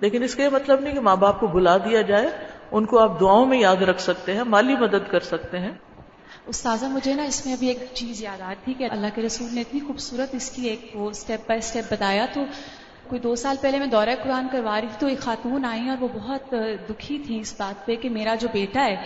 لیکن 0.00 0.22
اس 0.22 0.34
کا 0.34 0.42
یہ 0.42 0.48
مطلب 0.48 0.80
نہیں 0.80 0.94
کہ 0.94 1.00
ماں 1.00 1.16
باپ 1.16 1.40
کو 1.40 1.46
بلا 1.46 1.76
دیا 1.76 2.00
جائے، 2.02 2.28
ان 2.70 2.84
کو 2.84 2.98
آپ 2.98 3.20
دعاؤں 3.20 3.46
میں 3.46 3.58
یاد 3.58 3.82
رکھ 3.82 4.00
سکتے 4.00 4.34
ہیں، 4.34 4.44
مالی 4.44 4.76
مدد 4.76 5.10
کر 5.10 5.20
سکتے 5.20 5.58
ہیں۔ 5.58 5.72
استاذہ، 6.46 6.86
مجھے 6.86 7.14
نا 7.14 7.22
اس 7.22 7.44
میں 7.46 7.54
ابھی 7.54 7.68
ایک 7.68 7.78
چیز 7.94 8.22
یاد 8.22 8.40
آتی 8.40 8.60
تھی 8.64 8.74
کہ 8.74 8.84
اللہ 8.90 9.06
کے 9.14 9.22
رسول 9.22 9.48
نے 9.52 9.60
اتنی 9.60 9.80
خوبصورت 9.80 10.34
اس 10.34 10.50
کی 10.50 10.68
ایک 10.68 10.90
وہ 10.94 11.08
اسٹیپ 11.10 11.48
بائی 11.48 11.58
اسٹیپ 11.58 11.92
بتایا 11.92 12.26
تو 12.34 12.44
کوئی 13.08 13.20
دو 13.20 13.34
سال 13.36 13.56
پہلے 13.60 13.78
میں 13.78 13.86
دورہ 13.86 14.14
قرآن 14.22 14.46
کروا 14.52 14.80
رہی 14.80 14.86
تھی 14.86 15.00
تو 15.00 15.06
ایک 15.06 15.18
خاتون 15.18 15.64
آئی 15.64 15.88
اور 15.88 15.96
وہ 16.00 16.08
بہت 16.14 16.54
دکھی 16.88 17.18
تھی 17.18 17.38
اس 17.40 17.54
بات 17.58 17.86
پہ 17.86 17.96
کہ 17.96 18.10
میرا 18.10 18.34
جو 18.34 18.48
بیٹا 18.52 18.84
ہے 18.84 18.96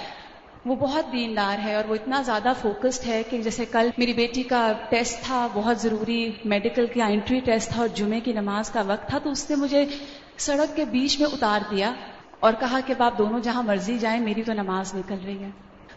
وہ 0.66 0.74
بہت 0.76 1.12
دیندار 1.12 1.58
ہے 1.58 1.74
اور 1.74 1.84
وہ 1.88 1.94
اتنا 1.94 2.22
زیادہ 2.22 2.52
فوکسڈ 2.60 3.06
ہے 3.06 3.22
کہ 3.30 3.38
جیسے 3.42 3.64
کل 3.64 3.88
میری 3.98 4.12
بیٹی 4.12 4.42
کا 4.42 4.72
ٹیسٹ 4.88 5.24
تھا، 5.24 5.48
بہت 5.54 5.78
ضروری 5.78 6.32
میڈیکل 6.44 6.86
کا 6.86 7.06
انٹری 7.06 7.40
ٹیسٹ 7.40 7.70
تھا 7.70 7.80
اور 7.80 7.88
جمعے 7.94 8.20
کی 8.20 8.32
نماز 8.32 8.70
کا 8.70 8.82
وقت 8.86 9.08
تھا 9.08 9.18
تو 9.18 9.30
اس 9.30 9.50
نے 9.50 9.56
مجھے 9.56 9.84
سڑک 10.38 10.76
کے 10.76 10.84
بیچ 10.84 11.20
میں 11.20 11.28
اتار 11.32 11.60
دیا 11.70 11.92
اور 12.40 12.52
کہا 12.60 12.80
کہ 12.86 12.94
باپ 12.98 13.18
دونوں 13.18 13.40
جہاں 13.40 13.62
مرضی 13.62 13.98
جائیں، 13.98 14.20
میری 14.20 14.42
تو 14.42 14.52
نماز 14.52 14.94
نکل 14.94 15.18
رہی 15.26 15.42
ہے۔ 15.42 15.50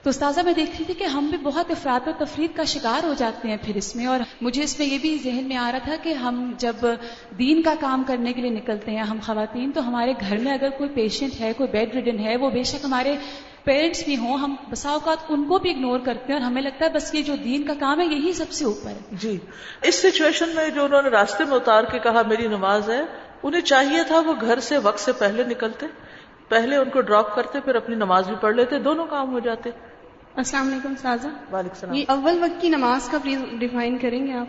تو 0.03 0.09
استاذہ 0.09 0.41
میں 0.45 0.53
دیکھ 0.53 0.69
رہی 0.69 0.83
تھی 0.83 0.93
کہ 0.93 1.03
ہم 1.03 1.25
بھی 1.25 1.37
بہت 1.37 1.71
افراد 1.71 2.07
و 2.07 2.11
تفرید 2.17 2.55
کا 2.55 2.63
شکار 2.63 3.03
ہو 3.03 3.13
جاتے 3.17 3.47
ہیں 3.47 3.57
پھر 3.61 3.75
اس 3.75 3.95
میں، 3.95 4.05
اور 4.05 4.19
مجھے 4.41 4.63
اس 4.63 4.77
میں 4.79 4.87
یہ 4.87 4.97
بھی 5.01 5.17
ذہن 5.23 5.47
میں 5.47 5.57
آ 5.57 5.71
رہا 5.71 5.79
تھا 5.83 5.95
کہ 6.03 6.13
ہم 6.13 6.51
جب 6.57 6.85
دین 7.39 7.61
کا 7.61 7.73
کام 7.79 8.03
کرنے 8.07 8.33
کے 8.33 8.41
لیے 8.41 8.51
نکلتے 8.51 8.91
ہیں، 8.91 9.03
ہم 9.03 9.19
خواتین، 9.25 9.71
تو 9.71 9.87
ہمارے 9.87 10.13
گھر 10.19 10.37
میں 10.37 10.53
اگر 10.53 10.69
کوئی 10.69 10.89
پیشنٹ 10.89 11.39
ہے، 11.41 11.51
کوئی 11.57 11.69
بیڈ 11.69 11.95
ریڈن 11.95 12.19
ہے، 12.19 12.35
وہ 12.37 12.49
بے 12.49 12.63
شک 12.63 12.85
ہمارے 12.85 13.15
پیرنٹس 13.63 14.03
بھی 14.05 14.17
ہوں، 14.17 14.37
ہم 14.37 14.55
بسا 14.69 14.89
اوقات 14.89 15.17
ان 15.29 15.43
کو 15.43 15.59
بھی 15.59 15.69
اگنور 15.69 15.99
کرتے 15.99 16.33
ہیں 16.33 16.39
اور 16.39 16.45
ہمیں 16.47 16.61
لگتا 16.61 16.85
ہے 16.85 16.89
بس 16.89 17.13
یہ 17.15 17.21
جو 17.21 17.35
دین 17.35 17.63
کا 17.63 17.73
کام 17.79 18.01
ہے، 18.01 18.05
یہی 18.05 18.33
سب 18.33 18.51
سے 18.51 18.65
اوپر 18.65 18.89
ہے۔ 18.89 19.15
جی 19.21 19.37
اس 19.81 20.01
سچویشن 20.01 20.55
میں 20.55 20.69
جو 20.69 20.85
انہوں 20.85 21.01
نے 21.01 21.09
راستے 21.09 21.45
میں 21.45 21.55
اتار 21.55 21.83
کے 21.83 21.99
کہا 21.99 22.21
میری 22.27 22.47
نماز 22.47 22.89
ہے 22.89 23.01
انہیں 23.45 23.61
چاہیے 23.61 24.03
تھا 24.03 24.19
وہ 24.19 24.33
گھر 24.41 24.59
سے 24.59 24.77
وقت 24.77 24.99
سے 24.99 25.11
پہلے 25.11 25.43
نکلتے 25.43 25.85
پہلے 26.49 26.75
ان 26.75 26.89
کو 26.89 27.01
ڈراپ 27.01 27.35
کرتے 27.35 27.59
پھر 27.59 27.75
اپنی 27.75 27.95
نماز 27.95 28.27
بھی 28.27 28.35
پڑھ 28.41 28.55
لیتے 28.55 28.79
دونوں 28.79 29.05
کام 29.05 29.33
ہو 29.33 29.39
جاتے۔ 29.39 29.69
السلام 30.35 30.67
علیکم 30.67 30.93
سازا۔ 31.01 31.29
وعلیکم 31.29 31.75
السلام۔ 31.75 31.93
یہ 31.93 32.05
اول 32.07 32.43
وقت 32.43 32.61
کی 32.61 32.69
نماز 32.69 33.09
کا 33.09 33.17
پلیز 33.23 33.41
ڈیفائن 33.59 33.97
کریں 33.97 34.27
گے 34.27 34.33
آپ؟ 34.33 34.47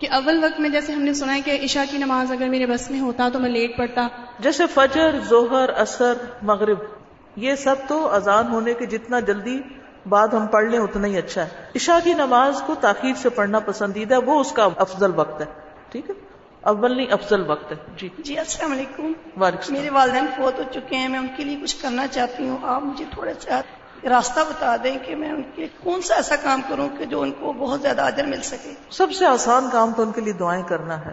کہ 0.00 0.08
اول 0.10 0.44
وقت 0.44 0.60
میں 0.60 0.70
جیسے 0.70 0.92
ہم 0.92 1.02
نے 1.02 1.14
سنا 1.14 1.34
ہے 1.34 1.40
کہ 1.40 1.58
عشاء 1.64 1.82
کی 1.90 1.98
نماز 1.98 2.32
اگر 2.32 2.48
میرے 2.48 2.66
بس 2.66 2.90
میں 2.90 3.00
ہوتا 3.00 3.28
تو 3.32 3.38
میں 3.38 3.50
لیٹ 3.50 3.78
پڑتا 3.78 4.08
جیسے 4.38 4.66
فجر 4.66 5.18
ظہر 5.28 5.68
اثر 5.68 6.14
مغرب 6.42 6.78
یہ 7.36 7.54
سب 7.54 7.76
تو 7.88 8.14
اذان 8.14 8.46
ہونے 8.48 8.74
کے 8.74 8.86
جتنا 8.86 9.20
جلدی 9.20 9.60
بعد 10.08 10.28
ہم 10.28 10.46
پڑھ 10.46 10.64
لیں 10.64 10.78
اتنا 10.78 11.06
ہی 11.06 11.18
اچھا 11.18 11.42
ہے۔ 11.42 11.48
عشاء 11.76 11.98
کی 12.04 12.14
نماز 12.14 12.62
کو 12.66 12.74
تاخیر 12.74 13.14
سے 13.16 13.28
پڑھنا 13.28 13.58
پسندیدہ 13.58 14.18
وہ 14.26 14.40
اس 14.40 14.52
کا 14.52 14.68
افضل 14.76 15.10
وقت 15.16 15.40
ہے۔ 15.40 15.46
ٹھیک 15.88 16.10
ہے؟ 16.10 16.33
اول 16.64 16.96
نہیں 16.96 17.06
افضل 17.12 17.50
وقت 17.50 17.72
ہے۔ 17.72 17.76
جی۔ 17.96 18.08
جی 18.18 18.38
السلام 18.38 18.72
علیکم۔ 18.72 19.12
وعلیکم 19.42 19.72
میرے 19.72 19.90
والدین 19.90 20.26
فوت 20.36 20.58
ہو 20.58 20.64
چکے 20.72 20.96
ہیں 20.96 21.08
میں 21.08 21.18
ان 21.18 21.26
کے 21.36 21.44
لیے 21.44 21.56
کچھ 21.62 21.82
کرنا 21.82 22.06
چاہتی 22.06 22.48
ہوں۔ 22.48 22.56
آپ 22.62 22.82
مجھے 22.82 23.04
تھوڑا 23.14 23.32
سا 23.40 23.60
راستہ 24.04 24.40
بتا 24.40 24.76
دیں 24.84 24.98
کہ 25.06 25.16
میں 25.16 25.30
ان 25.30 25.42
کے 25.54 25.66
کون 25.80 26.02
سا 26.02 26.14
ایسا 26.14 26.36
کام 26.36 26.60
کروں 26.68 26.88
کہ 26.98 27.04
جو 27.04 27.20
ان 27.20 27.32
کو 27.32 27.52
بہت 27.52 27.80
زیادہ 27.80 28.02
اجر 28.02 28.24
مل 28.24 28.42
سکے؟ 28.42 28.72
سب 28.90 29.12
سے 29.12 29.26
آسان 29.26 29.68
کام 29.72 29.92
تو 29.96 30.02
ان 30.02 30.12
کے 30.12 30.20
لیے 30.20 30.32
دعائیں 30.32 30.62
کرنا 30.62 31.04
ہے۔ 31.04 31.12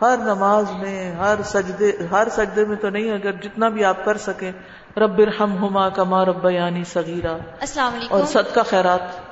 ہر 0.00 0.16
نماز 0.16 0.72
میں 0.72 1.12
ہر 1.12 1.42
سجدے 1.44 1.92
ہر 2.10 2.28
سجدے 2.30 2.64
میں 2.64 2.76
تو 2.76 2.90
نہیں 2.90 3.10
اگر 3.10 3.32
جتنا 3.32 3.68
بھی 3.68 3.84
آپ 3.84 4.04
کر 4.04 4.16
سکیں۔ 4.16 4.52
رب 4.96 5.18
ارحم 5.18 5.64
ہما 5.64 5.88
کما 5.88 6.24
رب 6.24 6.50
یعنی 6.50 6.84
صغیرہ 6.84 7.32
السلام 7.60 7.92
اور 8.08 8.20
علیکم 8.20 8.24
صدقہ 8.24 8.60
خیرات۔ 8.60 9.29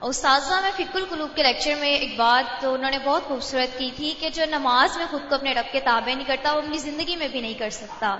استاذہ 0.00 0.54
میں 0.62 0.70
فک 0.74 0.96
القلوب 0.96 1.36
کے 1.36 1.42
لیکچر 1.42 1.74
میں 1.80 1.88
ایک 1.88 2.16
بات 2.16 2.62
تو 2.62 2.74
انہوں 2.74 2.90
نے 2.90 2.98
بہت 3.04 3.22
خوبصورت 3.22 3.78
کی 3.78 3.90
تھی 3.96 4.14
کہ 4.20 4.30
جو 4.30 4.42
نماز 4.50 4.96
میں 4.96 5.06
خود 5.10 5.28
کو 5.28 5.34
اپنے 5.34 5.54
رب 5.54 5.72
کے 5.72 5.80
تابع 5.80 6.14
نہیں 6.14 6.26
کرتا 6.26 6.52
وہ 6.52 6.58
اپنی 6.58 6.78
زندگی 6.78 7.16
میں 7.16 7.28
بھی 7.28 7.40
نہیں 7.40 7.54
کر 7.54 7.70
سکتا۔ 7.70 8.16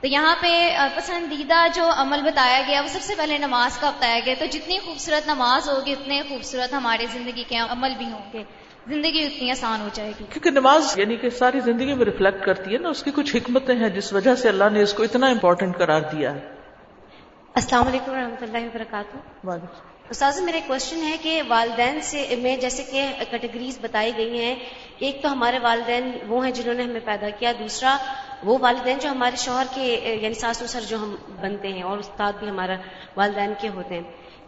تو 0.00 0.06
یہاں 0.06 0.36
پہ 0.40 0.76
پسندیدہ 0.96 1.66
جو 1.74 1.90
عمل 1.96 2.22
بتایا 2.22 2.62
گیا 2.68 2.80
وہ 2.80 2.88
سب 2.88 3.02
سے 3.02 3.14
پہلے 3.14 3.38
نماز 3.38 3.78
کا 3.78 3.90
بتایا 3.90 4.18
گیا۔ 4.26 4.34
تو 4.38 4.46
جتنی 4.46 4.78
خوبصورت 4.78 5.26
نماز 5.26 5.68
ہوگی 5.68 5.92
اتنے 5.92 6.22
خوبصورت 6.28 6.72
ہمارے 6.72 7.06
زندگی 7.12 7.44
کے 7.48 7.56
عمل 7.56 7.92
بھی 7.98 8.06
ہوں 8.06 8.32
گے۔ 8.32 8.42
زندگی 8.86 9.26
اتنی 9.26 9.50
آسان 9.50 9.80
ہو 9.80 9.88
جائے 9.92 10.12
گی۔ 10.20 10.24
کیونکہ 10.30 10.50
نماز 10.50 10.98
یعنی 10.98 11.16
کہ 11.16 11.30
ساری 11.30 11.60
زندگی 11.60 11.94
میں 11.94 12.04
ریفلیکٹ 12.04 12.44
کرتی 12.44 12.72
ہے 12.72 12.78
نا 12.78 12.88
اس 12.88 13.02
کی 13.02 13.10
کچھ 13.14 13.36
حکمتیں 13.36 13.74
ہیں 13.74 13.88
جس 13.88 14.12
وجہ 14.12 14.34
سے 14.34 14.48
اللہ 14.48 14.68
نے 14.72 14.82
اس 14.82 14.94
کو 14.94 15.02
اتنا 15.02 15.26
امپورٹنٹ 15.26 15.78
قرار 15.78 16.00
دیا 16.00 16.34
ہے۔ 16.34 16.48
السلام 17.54 17.86
علیکم 17.86 18.12
ورحمۃ 18.12 18.42
اللہ 18.42 18.58
وبرکاتہ۔ 18.58 19.46
وعلیکم 19.46 19.97
استاذ 20.10 20.40
میرا 20.40 20.58
کوشچن 20.66 21.02
ہے 21.02 21.16
کہ 21.22 21.42
والدین 21.48 22.00
سے 22.00 22.36
میں 22.38 22.56
جیسے 22.56 22.82
کہ 22.82 23.06
کیٹیگریز 23.30 23.78
بتائی 23.80 24.12
گئی 24.16 24.38
ہیں، 24.38 24.54
ایک 24.98 25.22
تو 25.22 25.32
ہمارے 25.32 25.58
والدین 25.58 26.10
وہ 26.28 26.44
ہیں 26.44 26.52
جنہوں 26.52 26.74
نے 26.74 26.82
ہمیں 26.82 27.00
پیدا 27.04 27.28
کیا، 27.38 27.52
دوسرا 27.58 27.96
وہ 28.44 28.58
والدین 28.60 28.98
جو 28.98 29.08
ہمارے 29.08 29.36
شوہر 29.36 29.64
کے 29.74 30.16
یعنی 30.22 30.34
ساس 30.34 30.56
سسر 30.56 30.80
جو 30.88 30.96
ہم 30.96 31.16
بنتے 31.40 31.68
ہیں 31.68 31.82
اور 31.82 31.98
استاد 31.98 32.32
بھی 32.38 32.48
ہمارا 32.48 32.76
والدین 33.16 33.52
کے 33.60 33.68
ہوتے 33.68 33.94
ہیں۔ 33.94 34.02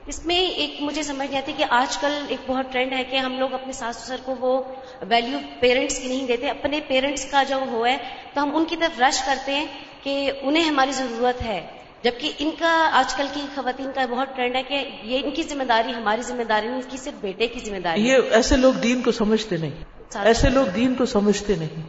اس 0.06 0.26
میں 0.26 0.36
ایک 0.36 0.76
مجھے 0.80 1.02
سمجھ 1.02 1.28
نہیں 1.30 1.38
آتی 1.38 1.52
کہ 1.56 1.64
آج 1.70 1.98
کل 1.98 2.24
ایک 2.28 2.40
بہت 2.46 2.72
ٹرینڈ 2.72 2.92
ہے 2.92 3.04
کہ 3.04 3.16
ہم 3.16 3.38
لوگ 3.38 3.52
اپنے 3.52 3.72
ساس 3.72 3.96
سسر 3.96 4.20
کو 4.24 4.34
وہ 4.40 4.62
ویلیو 5.08 5.38
پیرنٹس 5.60 5.98
کی 5.98 6.08
نہیں 6.08 6.26
دیتے، 6.26 6.50
اپنے 6.50 6.80
پیرنٹس 6.88 7.30
کا 7.30 7.42
جو 7.42 7.60
وہ 7.70 7.88
ہے، 7.88 7.96
تو 8.34 8.42
ہم 8.42 8.56
ان 8.56 8.64
کی 8.64 8.76
طرف 8.76 9.00
رش 9.00 9.22
کرتے 9.26 9.54
ہیں 9.54 9.66
کہ 10.02 10.30
انہیں 10.42 10.64
ہماری 10.64 10.92
ضرورت 10.92 11.42
ہے۔ 11.42 11.60
جبکہ 12.04 12.32
ان 12.38 12.50
کا 12.58 12.88
آج 12.92 13.14
کل 13.14 13.26
کی 13.34 13.40
خواتین 13.54 13.90
کا 13.94 14.06
بہت 14.10 14.36
ٹرینڈ 14.36 14.56
ہے 14.56 14.62
کہ 14.62 14.88
یہ 15.02 15.18
ان 15.24 15.30
کی 15.30 15.42
ذمہ 15.42 15.64
داری 15.64 15.94
ہماری 15.94 16.22
ذمہ 16.22 16.42
داری 16.42 16.66
نہیں 16.66 16.76
ان 16.76 16.88
کی 16.88 16.96
صرف 16.96 17.20
بیٹے 17.20 17.46
کی 17.46 17.70
ذمہ 17.70 17.78
داری 17.78 18.08
یہ 18.08 18.18
ایسے 18.30 18.56
لوگ 18.56 18.72
دین 18.72 19.02
کو 19.02 19.12
سمجھتے 19.12 19.56
نہیں۔ 19.56 19.70
ایسے 20.14 20.48
لوگ 20.48 20.66
دین 20.66 20.94
کو 20.94 21.06
سمجھتے 21.06 21.54
نہیں۔ 21.54 21.82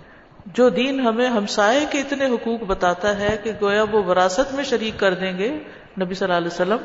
جو 0.45 0.69
دین 0.69 0.99
ہمیں 0.99 1.27
ہمسائے 1.27 1.85
کے 1.89 1.99
اتنے 1.99 2.25
حقوق 2.25 2.59
بتاتا 2.59 3.19
ہے 3.19 3.37
کہ 3.43 3.51
گویا 3.61 3.83
وہ 3.83 4.03
وراثت 4.03 4.53
میں 4.53 4.63
شریک 4.63 4.99
کر 4.99 5.13
دیں 5.13 5.37
گے 5.37 5.49
نبی 6.01 6.13
صلی 6.13 6.25
اللہ 6.25 6.37
علیہ 6.37 6.47
وسلم 6.47 6.77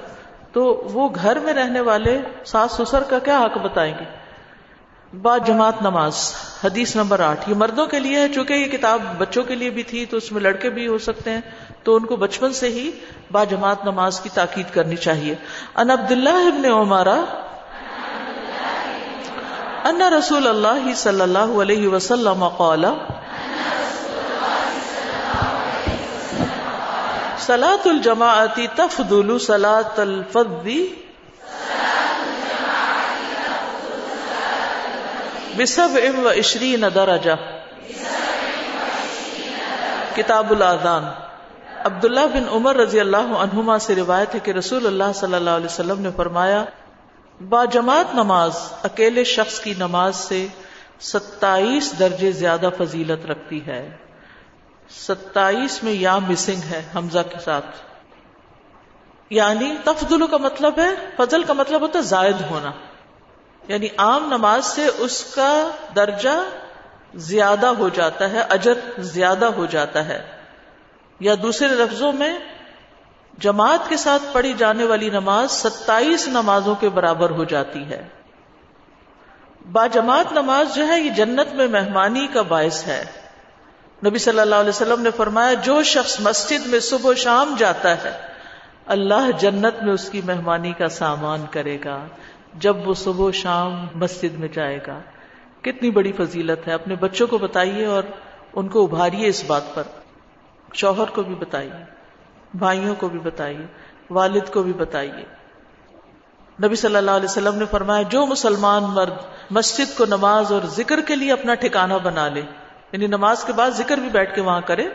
تو 0.53 0.89
وہ 0.93 1.09
گھر 1.15 1.39
میں 1.39 1.53
رہنے 1.53 1.81
والے 1.81 2.21
ساس 2.47 2.73
سسر 2.73 3.03
کا 3.03 3.19
کیا 3.19 3.41
حق 3.41 3.59
بتائیں 3.59 3.95
گے؟ 4.01 4.27
با 5.17 5.39
جماعت 5.39 5.83
نماز 5.83 6.35
حدیث 6.65 6.97
نمبر 6.97 7.21
آٹھ۔ 7.21 7.51
یہ 7.51 7.55
مردوں 7.55 7.87
کے 7.87 7.99
لیے 7.99 8.19
ہے 8.19 8.29
چونکہ 8.29 8.53
یہ 8.53 8.67
کتاب 8.67 9.03
بچوں 9.19 9.43
کے 9.43 9.55
لیے 9.55 9.71
بھی 9.71 9.83
تھی 9.83 10.07
تو 10.07 10.17
اس 10.17 10.33
میں 10.33 10.41
لڑکے 10.41 10.71
بھی 10.71 10.87
ہو 10.87 10.99
سکتے 10.99 11.31
ہیں۔ 11.31 11.41
تو 11.87 11.95
ان 11.97 12.07
کو 12.07 12.17
بچپن 12.17 12.53
سے 12.53 12.69
ہی 12.69 12.91
با 13.31 13.43
جماعت 13.45 13.85
نماز 13.85 14.21
کی 14.21 14.29
تاکید 14.35 14.73
کرنی 14.75 14.97
چاہیے۔ 14.97 15.35
ان 15.77 15.91
عبد 15.91 16.13
اللہ 16.13 16.47
ابن 16.47 16.65
عمارا 16.73 17.19
ان 19.85 20.03
رسول 20.13 20.49
اللہ 20.49 20.95
صلی 20.97 21.21
اللہ 21.21 21.53
علیہ 21.63 21.89
وسلم 21.89 22.49
قال 22.57 22.85
سلاۃ 27.39 27.85
الجماعتی 27.85 28.67
تفضل 28.75 29.39
سلاۃ 29.39 29.99
الفضی 29.99 30.81
بسب 35.57 35.99
ام 36.03 36.19
و 36.27 36.29
عشرین 36.31 36.85
درجہ۔ 36.95 37.37
کتاب 40.17 40.51
الادان 40.51 41.05
عبداللہ 41.87 42.21
بن 42.21 42.49
عمر 42.49 42.77
رضی 42.77 43.01
اللہ 43.01 43.17
عنہما 43.17 43.79
سے 43.79 43.95
روایت 43.95 44.35
ہے 44.35 44.41
کہ 44.41 44.51
رسول 44.51 44.87
اللہ 44.87 45.05
صلی 45.15 45.35
اللہ 45.35 45.51
علیہ 45.51 45.67
وسلم 45.67 46.01
نے 46.01 46.09
فرمایا، 46.17 46.65
با 47.49 47.65
جماعت 47.65 48.15
نماز، 48.15 48.53
اکیلے 48.83 49.25
شخص 49.25 49.61
کی 49.61 49.75
نماز 49.79 50.17
سے 50.17 50.47
ستائیس 51.01 51.95
درجے 51.99 52.33
زیادہ 52.33 52.69
فضیلت 52.79 53.27
رکھتی 53.27 53.67
ہے۔ 53.67 53.97
ستائیس 54.91 55.85
میں 55.85 55.93
یا 55.93 56.19
مسنگ 56.19 56.63
ہے 56.63 56.83
حمزہ 56.95 57.19
کے 57.31 57.39
ساتھ۔ 57.45 57.67
یعنی 59.31 59.75
تفضل 59.85 60.27
کا 60.27 60.37
مطلب 60.37 60.79
ہے، 60.79 60.91
فضل 61.17 61.43
کا 61.43 61.53
مطلب 61.53 61.81
ہوتا 61.81 61.99
ہے 61.99 62.05
زائد 62.05 62.41
ہونا۔ 62.51 62.73
یعنی 63.69 63.87
عام 63.99 64.27
نماز 64.27 64.65
سے 64.65 64.87
اس 64.99 65.25
کا 65.25 65.71
درجہ 65.97 66.49
زیادہ 67.15 67.67
ہو 67.67 67.89
جاتا 67.89 68.31
ہے، 68.31 68.41
اجر 68.41 68.75
زیادہ 68.99 69.45
ہو 69.45 69.67
جاتا 69.67 70.07
ہے۔ 70.07 70.36
یا 71.21 71.35
دوسرے 71.43 71.69
لفظوں 71.69 72.13
میں 72.13 72.39
جماعت 73.39 73.89
کے 73.89 73.97
ساتھ 73.97 74.23
پڑھی 74.33 74.53
جانے 74.53 74.85
والی 74.85 75.11
نماز 75.11 75.51
ستائیس 75.51 76.29
نمازوں 76.29 76.75
کے 76.75 76.89
برابر 76.89 77.31
ہو 77.31 77.45
جاتی 77.45 77.85
ہے۔ 77.85 78.09
با 79.73 79.87
جماعت 79.87 80.33
نماز 80.33 80.75
جو 80.75 80.89
ہے 80.89 81.01
یہ 81.01 81.11
جنت 81.11 81.55
میں 81.55 81.69
مہمانی 81.69 82.27
کا 82.27 82.43
باعث 82.43 82.87
ہے۔ 82.87 83.05
نبی 84.07 84.19
صلی 84.19 84.41
اللہ 84.41 84.55
علیہ 84.55 84.69
وسلم 84.69 85.01
نے 85.01 85.11
فرمایا، 85.11 85.55
جو 85.55 85.83
شخص 85.83 86.21
مسجد 86.21 86.67
میں 86.67 86.81
صبح 86.81 87.11
و 87.11 87.15
شام 87.15 87.55
جاتا 87.59 88.05
ہے، 88.05 88.19
اللہ 88.87 89.31
جنت 89.39 89.83
میں 89.83 89.93
اس 89.93 90.11
کی 90.11 90.21
مہمانی 90.25 90.73
کا 90.73 90.89
سامان 90.89 91.45
کرے 91.51 91.79
گا۔ 91.85 92.07
جب 92.55 92.89
وہ 92.89 92.95
صبح 92.95 93.25
و 93.25 93.33
شام 93.33 93.87
مسجد 93.95 94.39
میں 94.39 94.49
جائے 94.49 94.79
گا۔ 94.87 94.99
کتنی 95.63 95.91
بڑی 95.91 96.13
فضیلت 96.13 96.69
ہے، 96.69 96.73
اپنے 96.73 96.95
بچوں 96.95 97.27
کو 97.27 97.39
بتائیے 97.39 97.87
اور 97.87 98.03
ان 98.53 98.69
کو 98.69 98.85
ابھاریے 98.85 99.29
اس 99.29 99.45
بات 99.47 99.75
پر۔ 99.75 99.83
شوہر 100.73 101.11
کو 101.11 101.23
بھی 101.23 101.35
بتائیے، 101.35 101.85
بھائیوں 102.55 102.95
کو 102.95 103.09
بھی 103.09 103.19
بتائیے، 103.19 103.67
والد 104.11 104.53
کو 104.53 104.63
بھی 104.63 104.73
بتائیے۔ 104.73 105.25
نبی 106.65 106.77
صلی 106.77 106.97
اللہ 106.97 107.11
علیہ 107.11 107.29
وسلم 107.29 107.55
نے 107.55 107.65
فرمایا، 107.71 108.03
جو 108.03 108.27
مسلمان 108.27 108.83
مرد 108.83 109.15
مسجد 109.51 109.99
کو 109.99 110.05
نماز 110.05 110.53
اور 110.53 110.61
ذکر 110.67 111.01
کے 111.01 111.17
لیے 111.17 111.33
اپنا 111.33 111.55
ٹھکانہ 111.55 111.95
بنا 111.95 112.29
لے 112.29 112.43
یعنی 112.93 113.07
نماز 113.07 113.45
کے 113.45 113.53
بعد 113.53 113.71
ذکر 113.71 113.97
بھی 113.97 114.09
بیٹھ 114.09 114.35
کے 114.35 114.41
وہاں 114.41 114.61
کرے، 114.61 114.89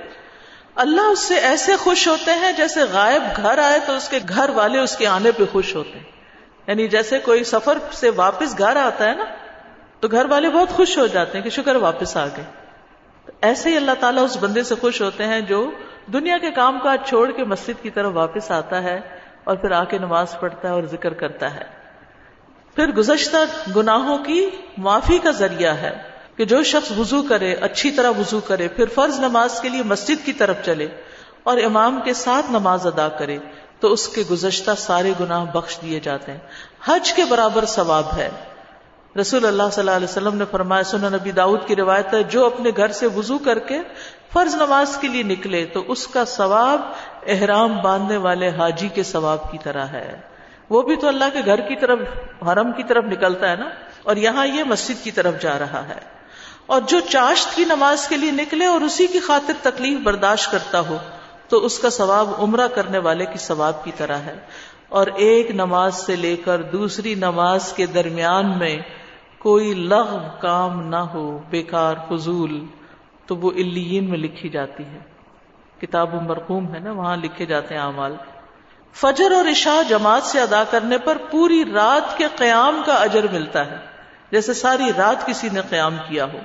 اللہ 0.75 1.01
اس 1.01 1.19
سے 1.19 1.35
ایسے 1.35 1.75
خوش 1.75 2.07
ہوتے 2.07 2.31
ہیں 2.33 2.51
جیسے 2.51 2.79
غائب 2.91 3.23
گھر 3.37 3.57
آئے 3.57 3.79
تو 3.85 3.93
اس 3.93 4.09
کے 4.09 4.19
گھر 4.29 4.49
والے 4.49 4.79
اس 4.79 4.97
کے 4.97 5.07
آنے 5.07 5.31
پہ 5.31 5.43
خوش 5.51 5.75
ہوتے 5.75 5.99
ہیں۔ 5.99 6.11
یعنی 6.67 6.87
جیسے 6.87 7.19
کوئی 7.19 7.43
سفر 7.43 7.77
سے 7.91 8.09
واپس 8.09 8.57
گھر 8.57 8.75
آتا 8.75 9.09
ہے 9.09 9.15
نا، 9.15 9.23
تو 9.99 10.07
گھر 10.07 10.25
والے 10.25 10.49
بہت 10.49 10.69
خوش 10.69 10.97
ہو 10.97 11.07
جاتے 11.07 11.37
ہیں 11.37 11.43
کہ 11.43 11.49
شکر 11.49 11.75
واپس 11.75 12.17
آ 12.17 12.25
گئے۔ 12.25 12.60
ایسے 13.41 13.69
ہی 13.69 13.75
اللہ 13.75 13.91
تعالیٰ 13.99 14.23
اس 14.23 14.37
بندے 14.39 14.63
سے 14.63 14.75
خوش 14.75 15.01
ہوتے 15.01 15.23
ہیں 15.23 15.41
جو 15.41 15.71
دنیا 16.13 16.37
کے 16.37 16.51
کام 16.51 16.79
کاج 16.83 16.99
چھوڑ 17.05 17.31
کے 17.31 17.43
مسجد 17.43 17.83
کی 17.83 17.89
طرف 17.89 18.11
واپس 18.13 18.51
آتا 18.51 18.83
ہے 18.83 18.99
اور 19.43 19.55
پھر 19.55 19.71
آ 19.71 19.83
کے 19.83 19.97
نماز 19.97 20.39
پڑھتا 20.39 20.67
ہے 20.67 20.73
اور 20.73 20.83
ذکر 20.83 21.13
کرتا 21.13 21.55
ہے۔ 21.55 21.81
پھر 22.75 22.87
گزشتہ 22.87 23.37
گناہوں 23.75 24.17
کی 24.17 24.49
معافی 24.77 25.17
کا 25.17 25.31
ذریعہ 25.31 25.75
ہے 25.75 25.97
کہ 26.35 26.45
جو 26.45 26.63
شخص 26.63 26.91
وضو 26.97 27.23
کرے، 27.23 27.53
اچھی 27.53 27.91
طرح 27.91 28.09
وضو 28.09 28.39
کرے، 28.39 28.67
پھر 28.67 28.85
فرض 28.85 29.19
نماز 29.19 29.61
کے 29.61 29.69
لیے 29.69 29.83
مسجد 29.83 30.25
کی 30.25 30.33
طرف 30.33 30.55
چلے 30.65 30.87
اور 31.43 31.57
امام 31.57 32.01
کے 32.05 32.13
ساتھ 32.13 32.51
نماز 32.51 32.87
ادا 32.87 33.09
کرے، 33.09 33.37
تو 33.79 33.93
اس 33.93 34.07
کے 34.07 34.23
گزشتہ 34.31 34.71
سارے 34.77 35.13
گناہ 35.19 35.45
بخش 35.45 35.79
دیے 35.81 35.99
جاتے 35.99 36.31
ہیں۔ 36.31 36.39
حج 36.85 37.13
کے 37.13 37.25
برابر 37.29 37.65
ثواب 37.65 38.05
ہے۔ 38.17 38.29
رسول 39.19 39.45
اللہ 39.45 39.63
صلی 39.71 39.79
اللہ 39.79 39.91
علیہ 39.91 40.07
وسلم 40.07 40.35
نے 40.35 40.45
فرمایا، 40.51 40.83
سنن 40.83 41.13
نبی 41.13 41.31
داؤد 41.31 41.67
کی 41.67 41.75
روایت 41.75 42.13
ہے، 42.13 42.23
جو 42.23 42.45
اپنے 42.45 42.69
گھر 42.77 42.91
سے 42.91 43.07
وضو 43.07 43.37
کر 43.37 43.59
کے 43.59 43.79
فرض 44.33 44.55
نماز 44.55 44.97
کے 44.97 45.07
لیے 45.07 45.23
نکلے، 45.23 45.65
تو 45.65 45.83
اس 45.87 46.07
کا 46.07 46.25
ثواب 46.25 46.81
احرام 47.27 47.81
باندھنے 47.81 48.17
والے 48.17 48.49
حاجی 48.49 48.87
کے 48.87 49.03
ثواب 49.03 49.51
کی 49.51 49.57
طرح 49.63 49.85
ہے۔ 49.85 50.19
وہ 50.69 50.81
بھی 50.81 50.95
تو 50.95 51.07
اللہ 51.07 51.25
کے 51.33 51.39
گھر 51.45 51.61
کی 51.61 51.75
طرف، 51.75 51.99
حرم 52.47 52.71
کی 52.71 52.83
طرف 52.83 53.03
نکلتا 53.03 53.49
ہے 53.49 53.55
نا، 53.55 53.69
اور 54.03 54.15
یہاں 54.15 54.47
یہ 54.47 54.63
مسجد 54.63 55.03
کی 55.03 55.11
طرف 55.11 55.41
جا 55.41 55.59
رہا 55.59 55.87
ہے۔ 55.87 55.99
اور 56.65 56.81
جو 56.87 56.99
چاشت 56.99 57.55
کی 57.55 57.65
نماز 57.65 58.07
کے 58.07 58.17
لیے 58.17 58.31
نکلے 58.31 58.65
اور 58.65 58.81
اسی 58.81 59.07
کی 59.07 59.19
خاطر 59.19 59.53
تکلیف 59.61 59.99
برداشت 59.99 60.51
کرتا 60.51 60.79
ہو، 60.79 60.97
تو 61.47 61.65
اس 61.65 61.79
کا 61.79 61.89
ثواب 61.89 62.29
عمرہ 62.39 62.67
کرنے 62.67 62.97
والے 62.97 63.25
کی 63.25 63.37
ثواب 63.37 63.83
کی 63.83 63.91
طرح 63.97 64.17
ہے۔ 64.17 64.35
اور 64.89 65.07
ایک 65.07 65.51
نماز 65.51 65.95
سے 65.95 66.15
لے 66.15 66.35
کر 66.35 66.61
دوسری 66.61 67.15
نماز 67.15 67.73
کے 67.73 67.85
درمیان 67.85 68.57
میں 68.59 68.79
کوئی 69.41 69.73
لغ 69.73 70.17
کام 70.41 70.87
نہ 70.87 70.95
ہو، 70.95 71.39
بیکار 71.49 71.95
فضول، 72.09 72.65
تو 73.25 73.35
وہ 73.35 73.51
الین 73.51 74.09
میں 74.09 74.17
لکھی 74.17 74.49
جاتی 74.49 74.85
ہے۔ 74.85 74.99
کتاب 75.81 76.23
مرقوم 76.23 76.73
ہے 76.73 76.79
نا، 76.79 76.91
وہاں 76.91 77.17
لکھے 77.17 77.45
جاتے 77.45 77.75
ہیں 77.75 77.81
اعمال۔ 77.81 78.15
فجر 78.93 79.31
اور 79.31 79.45
عشاء 79.45 79.89
جماعت 79.89 80.23
سے 80.23 80.39
ادا 80.39 80.63
کرنے 80.63 80.97
پر 80.97 81.17
پوری 81.31 81.65
رات 81.73 82.17
کے 82.17 82.27
قیام 82.35 82.81
کا 82.85 82.93
اجر 82.93 83.25
ملتا 83.31 83.65
ہے، 83.65 83.77
جیسے 84.31 84.53
ساری 84.53 84.83
رات 84.97 85.25
کسی 85.25 85.49
نے 85.51 85.61
قیام 85.69 85.97
کیا 86.07 86.25
ہو۔ 86.25 86.39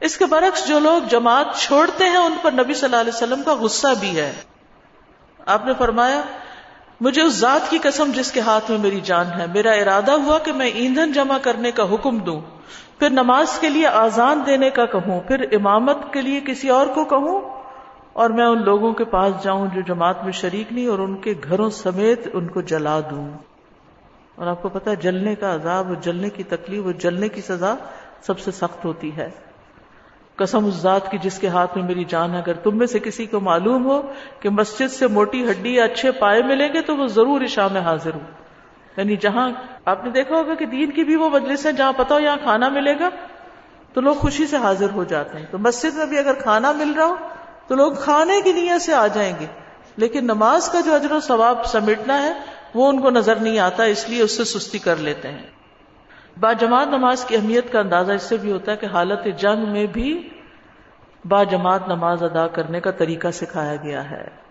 اس 0.00 0.16
کے 0.16 0.26
برعکس 0.26 0.68
جو 0.68 0.78
لوگ 0.78 1.08
جماعت 1.08 1.46
چھوڑتے 1.56 2.04
ہیں، 2.04 2.16
ان 2.16 2.34
پر 2.42 2.52
نبی 2.52 2.74
صلی 2.74 2.84
اللہ 2.84 3.00
علیہ 3.00 3.14
وسلم 3.14 3.42
کا 3.42 3.54
غصہ 3.54 3.88
بھی 4.00 4.20
ہے۔ 4.20 4.32
آپ 5.46 5.64
نے 5.64 5.72
فرمایا 5.78 6.20
مجھے 7.00 7.22
اس 7.22 7.32
ذات 7.32 7.70
کی 7.70 7.78
قسم 7.82 8.12
جس 8.14 8.32
کے 8.32 8.40
ہاتھ 8.40 8.70
میں 8.70 8.78
میری 8.78 9.00
جان 9.00 9.26
ہے، 9.40 9.46
میرا 9.54 9.70
ارادہ 9.70 10.10
ہوا 10.10 10.38
کہ 10.38 10.52
میں 10.52 10.66
ایندھن 10.66 11.12
جمع 11.12 11.38
کرنے 11.42 11.70
کا 11.70 11.82
حکم 11.94 12.18
دوں۔ 12.18 12.40
پھر 12.98 13.10
نماز 13.10 13.58
کے 13.58 13.68
لیے 13.68 13.86
آزان 13.86 14.42
دینے 14.46 14.70
کا 14.70 14.84
کہوں، 14.84 15.20
پھر 15.20 15.46
امامت 15.52 15.96
کے 16.12 16.20
لیے 16.20 16.40
کسی 16.40 16.68
اور 16.68 16.86
کو 16.86 17.04
کہوں؟ 17.04 17.62
اور 18.12 18.30
میں 18.30 18.46
ان 18.46 18.64
لوگوں 18.64 18.92
کے 18.92 19.04
پاس 19.04 19.32
جاؤں 19.42 19.66
جو 19.74 19.80
جماعت 19.80 20.24
میں 20.24 20.32
شریک 20.32 20.72
نہیں 20.72 20.86
اور 20.86 20.98
ان 20.98 21.16
کے 21.16 21.34
گھروں 21.44 21.70
سمیت 21.70 22.28
ان 22.32 22.48
کو 22.48 22.60
جلا 22.60 23.00
دوں۔ 23.00 23.38
اور 24.34 24.46
آپ 24.46 24.62
کو 24.62 24.68
پتا 24.68 24.94
جلنے 24.94 25.34
کا 25.34 25.54
عذاب 25.54 25.88
اور 25.88 25.96
جلنے 25.96 26.30
کی 26.30 26.42
تکلیف 26.42 26.84
اور 26.84 26.92
جلنے 26.92 27.28
کی 27.28 27.40
سزا 27.40 27.74
سب 28.22 28.38
سے 28.38 28.50
سخت 28.50 28.84
ہوتی 28.84 29.16
ہے۔ 29.16 29.30
قسم 30.38 30.64
اس 30.64 30.74
ذات 30.74 31.10
کی 31.10 31.18
جس 31.18 31.38
کے 31.38 31.48
ہاتھ 31.48 31.76
میں 31.76 31.84
میری 31.84 32.04
جان 32.04 32.32
ہے۔ 32.32 32.38
اگر 32.38 32.52
تم 32.52 32.78
میں 32.78 32.86
سے 32.86 32.98
کسی 32.98 33.26
کو 33.26 33.40
معلوم 33.40 33.86
ہو 33.86 34.02
کہ 34.40 34.50
مسجد 34.50 34.92
سے 34.92 35.06
موٹی 35.06 35.50
ہڈی 35.50 35.74
یا 35.74 35.84
اچھے 35.84 36.10
پائے 36.10 36.42
ملیں 36.42 36.68
گے 36.74 36.82
تو 36.82 36.96
وہ 36.96 37.06
ضرور 37.06 37.40
عشاء 37.40 37.68
میں 37.72 37.80
حاضر 37.80 38.14
ہو 38.14 38.20
یعنی 38.96 39.16
جہاں 39.16 39.50
آپ 39.84 40.04
نے 40.04 40.10
دیکھا 40.10 40.36
ہوگا 40.36 40.54
کہ 40.54 40.66
دین 40.66 40.90
کی 40.90 41.04
بھی 41.04 41.16
وہ 41.16 41.30
مجلس 41.30 41.66
ہے 41.66 41.72
جہاں 41.72 41.92
پتا 41.96 42.14
ہو 42.14 42.20
یہاں 42.20 42.36
کھانا 42.42 42.68
ملے 42.68 42.94
گا، 43.00 43.08
تو 43.92 44.00
لوگ 44.00 44.14
خوشی 44.14 44.46
سے 44.46 44.56
حاضر 44.56 44.86
ہو 44.90 45.04
جاتے 45.04 45.38
ہیں۔ 45.38 45.46
تو 45.50 45.58
مسجد 45.58 45.96
میں 45.96 46.06
بھی 46.06 46.18
اگر 46.18 46.34
کھانا 46.34 46.72
مل 46.72 46.92
رہا 46.92 47.06
ہو، 47.06 47.14
تو 47.66 47.74
لوگ 47.74 47.92
کھانے 47.92 48.40
کی 48.44 48.52
نیت 48.52 48.82
سے 48.82 48.94
آ 48.94 49.06
جائیں 49.06 49.32
گے۔ 49.40 49.46
لیکن 49.96 50.24
نماز 50.24 50.68
کا 50.68 50.80
جو 50.80 50.94
اجر 50.94 51.12
و 51.12 51.20
ثواب 51.20 51.66
سمیٹنا 51.66 52.22
ہے، 52.22 52.32
وہ 52.74 52.88
ان 52.88 53.00
کو 53.00 53.10
نظر 53.10 53.34
نہیں 53.34 53.58
آتا، 53.58 53.84
اس 53.84 54.08
لیے 54.08 54.22
اس 54.22 54.36
سے 54.36 54.44
سستی 54.44 54.78
کر 54.78 54.96
لیتے 54.96 55.28
ہیں۔ 55.28 55.46
با 56.40 56.52
جماعت 56.52 56.86
نماز 56.86 57.24
کی 57.24 57.36
اہمیت 57.36 57.72
کا 57.72 57.80
اندازہ 57.80 58.12
اس 58.12 58.22
سے 58.22 58.36
بھی 58.36 58.52
ہوتا 58.52 58.72
ہے 58.72 58.76
کہ 58.76 58.86
حالت 58.86 59.26
جنگ 59.36 59.68
میں 59.68 59.86
بھی 59.86 60.28
با 61.24 61.44
جماعت 61.44 61.88
نماز 61.88 62.22
ادا 62.22 62.46
کرنے 62.46 62.80
کا 62.80 62.90
طریقہ 62.90 63.28
سکھایا 63.28 63.76
گیا 63.76 64.10
ہے۔ 64.10 64.47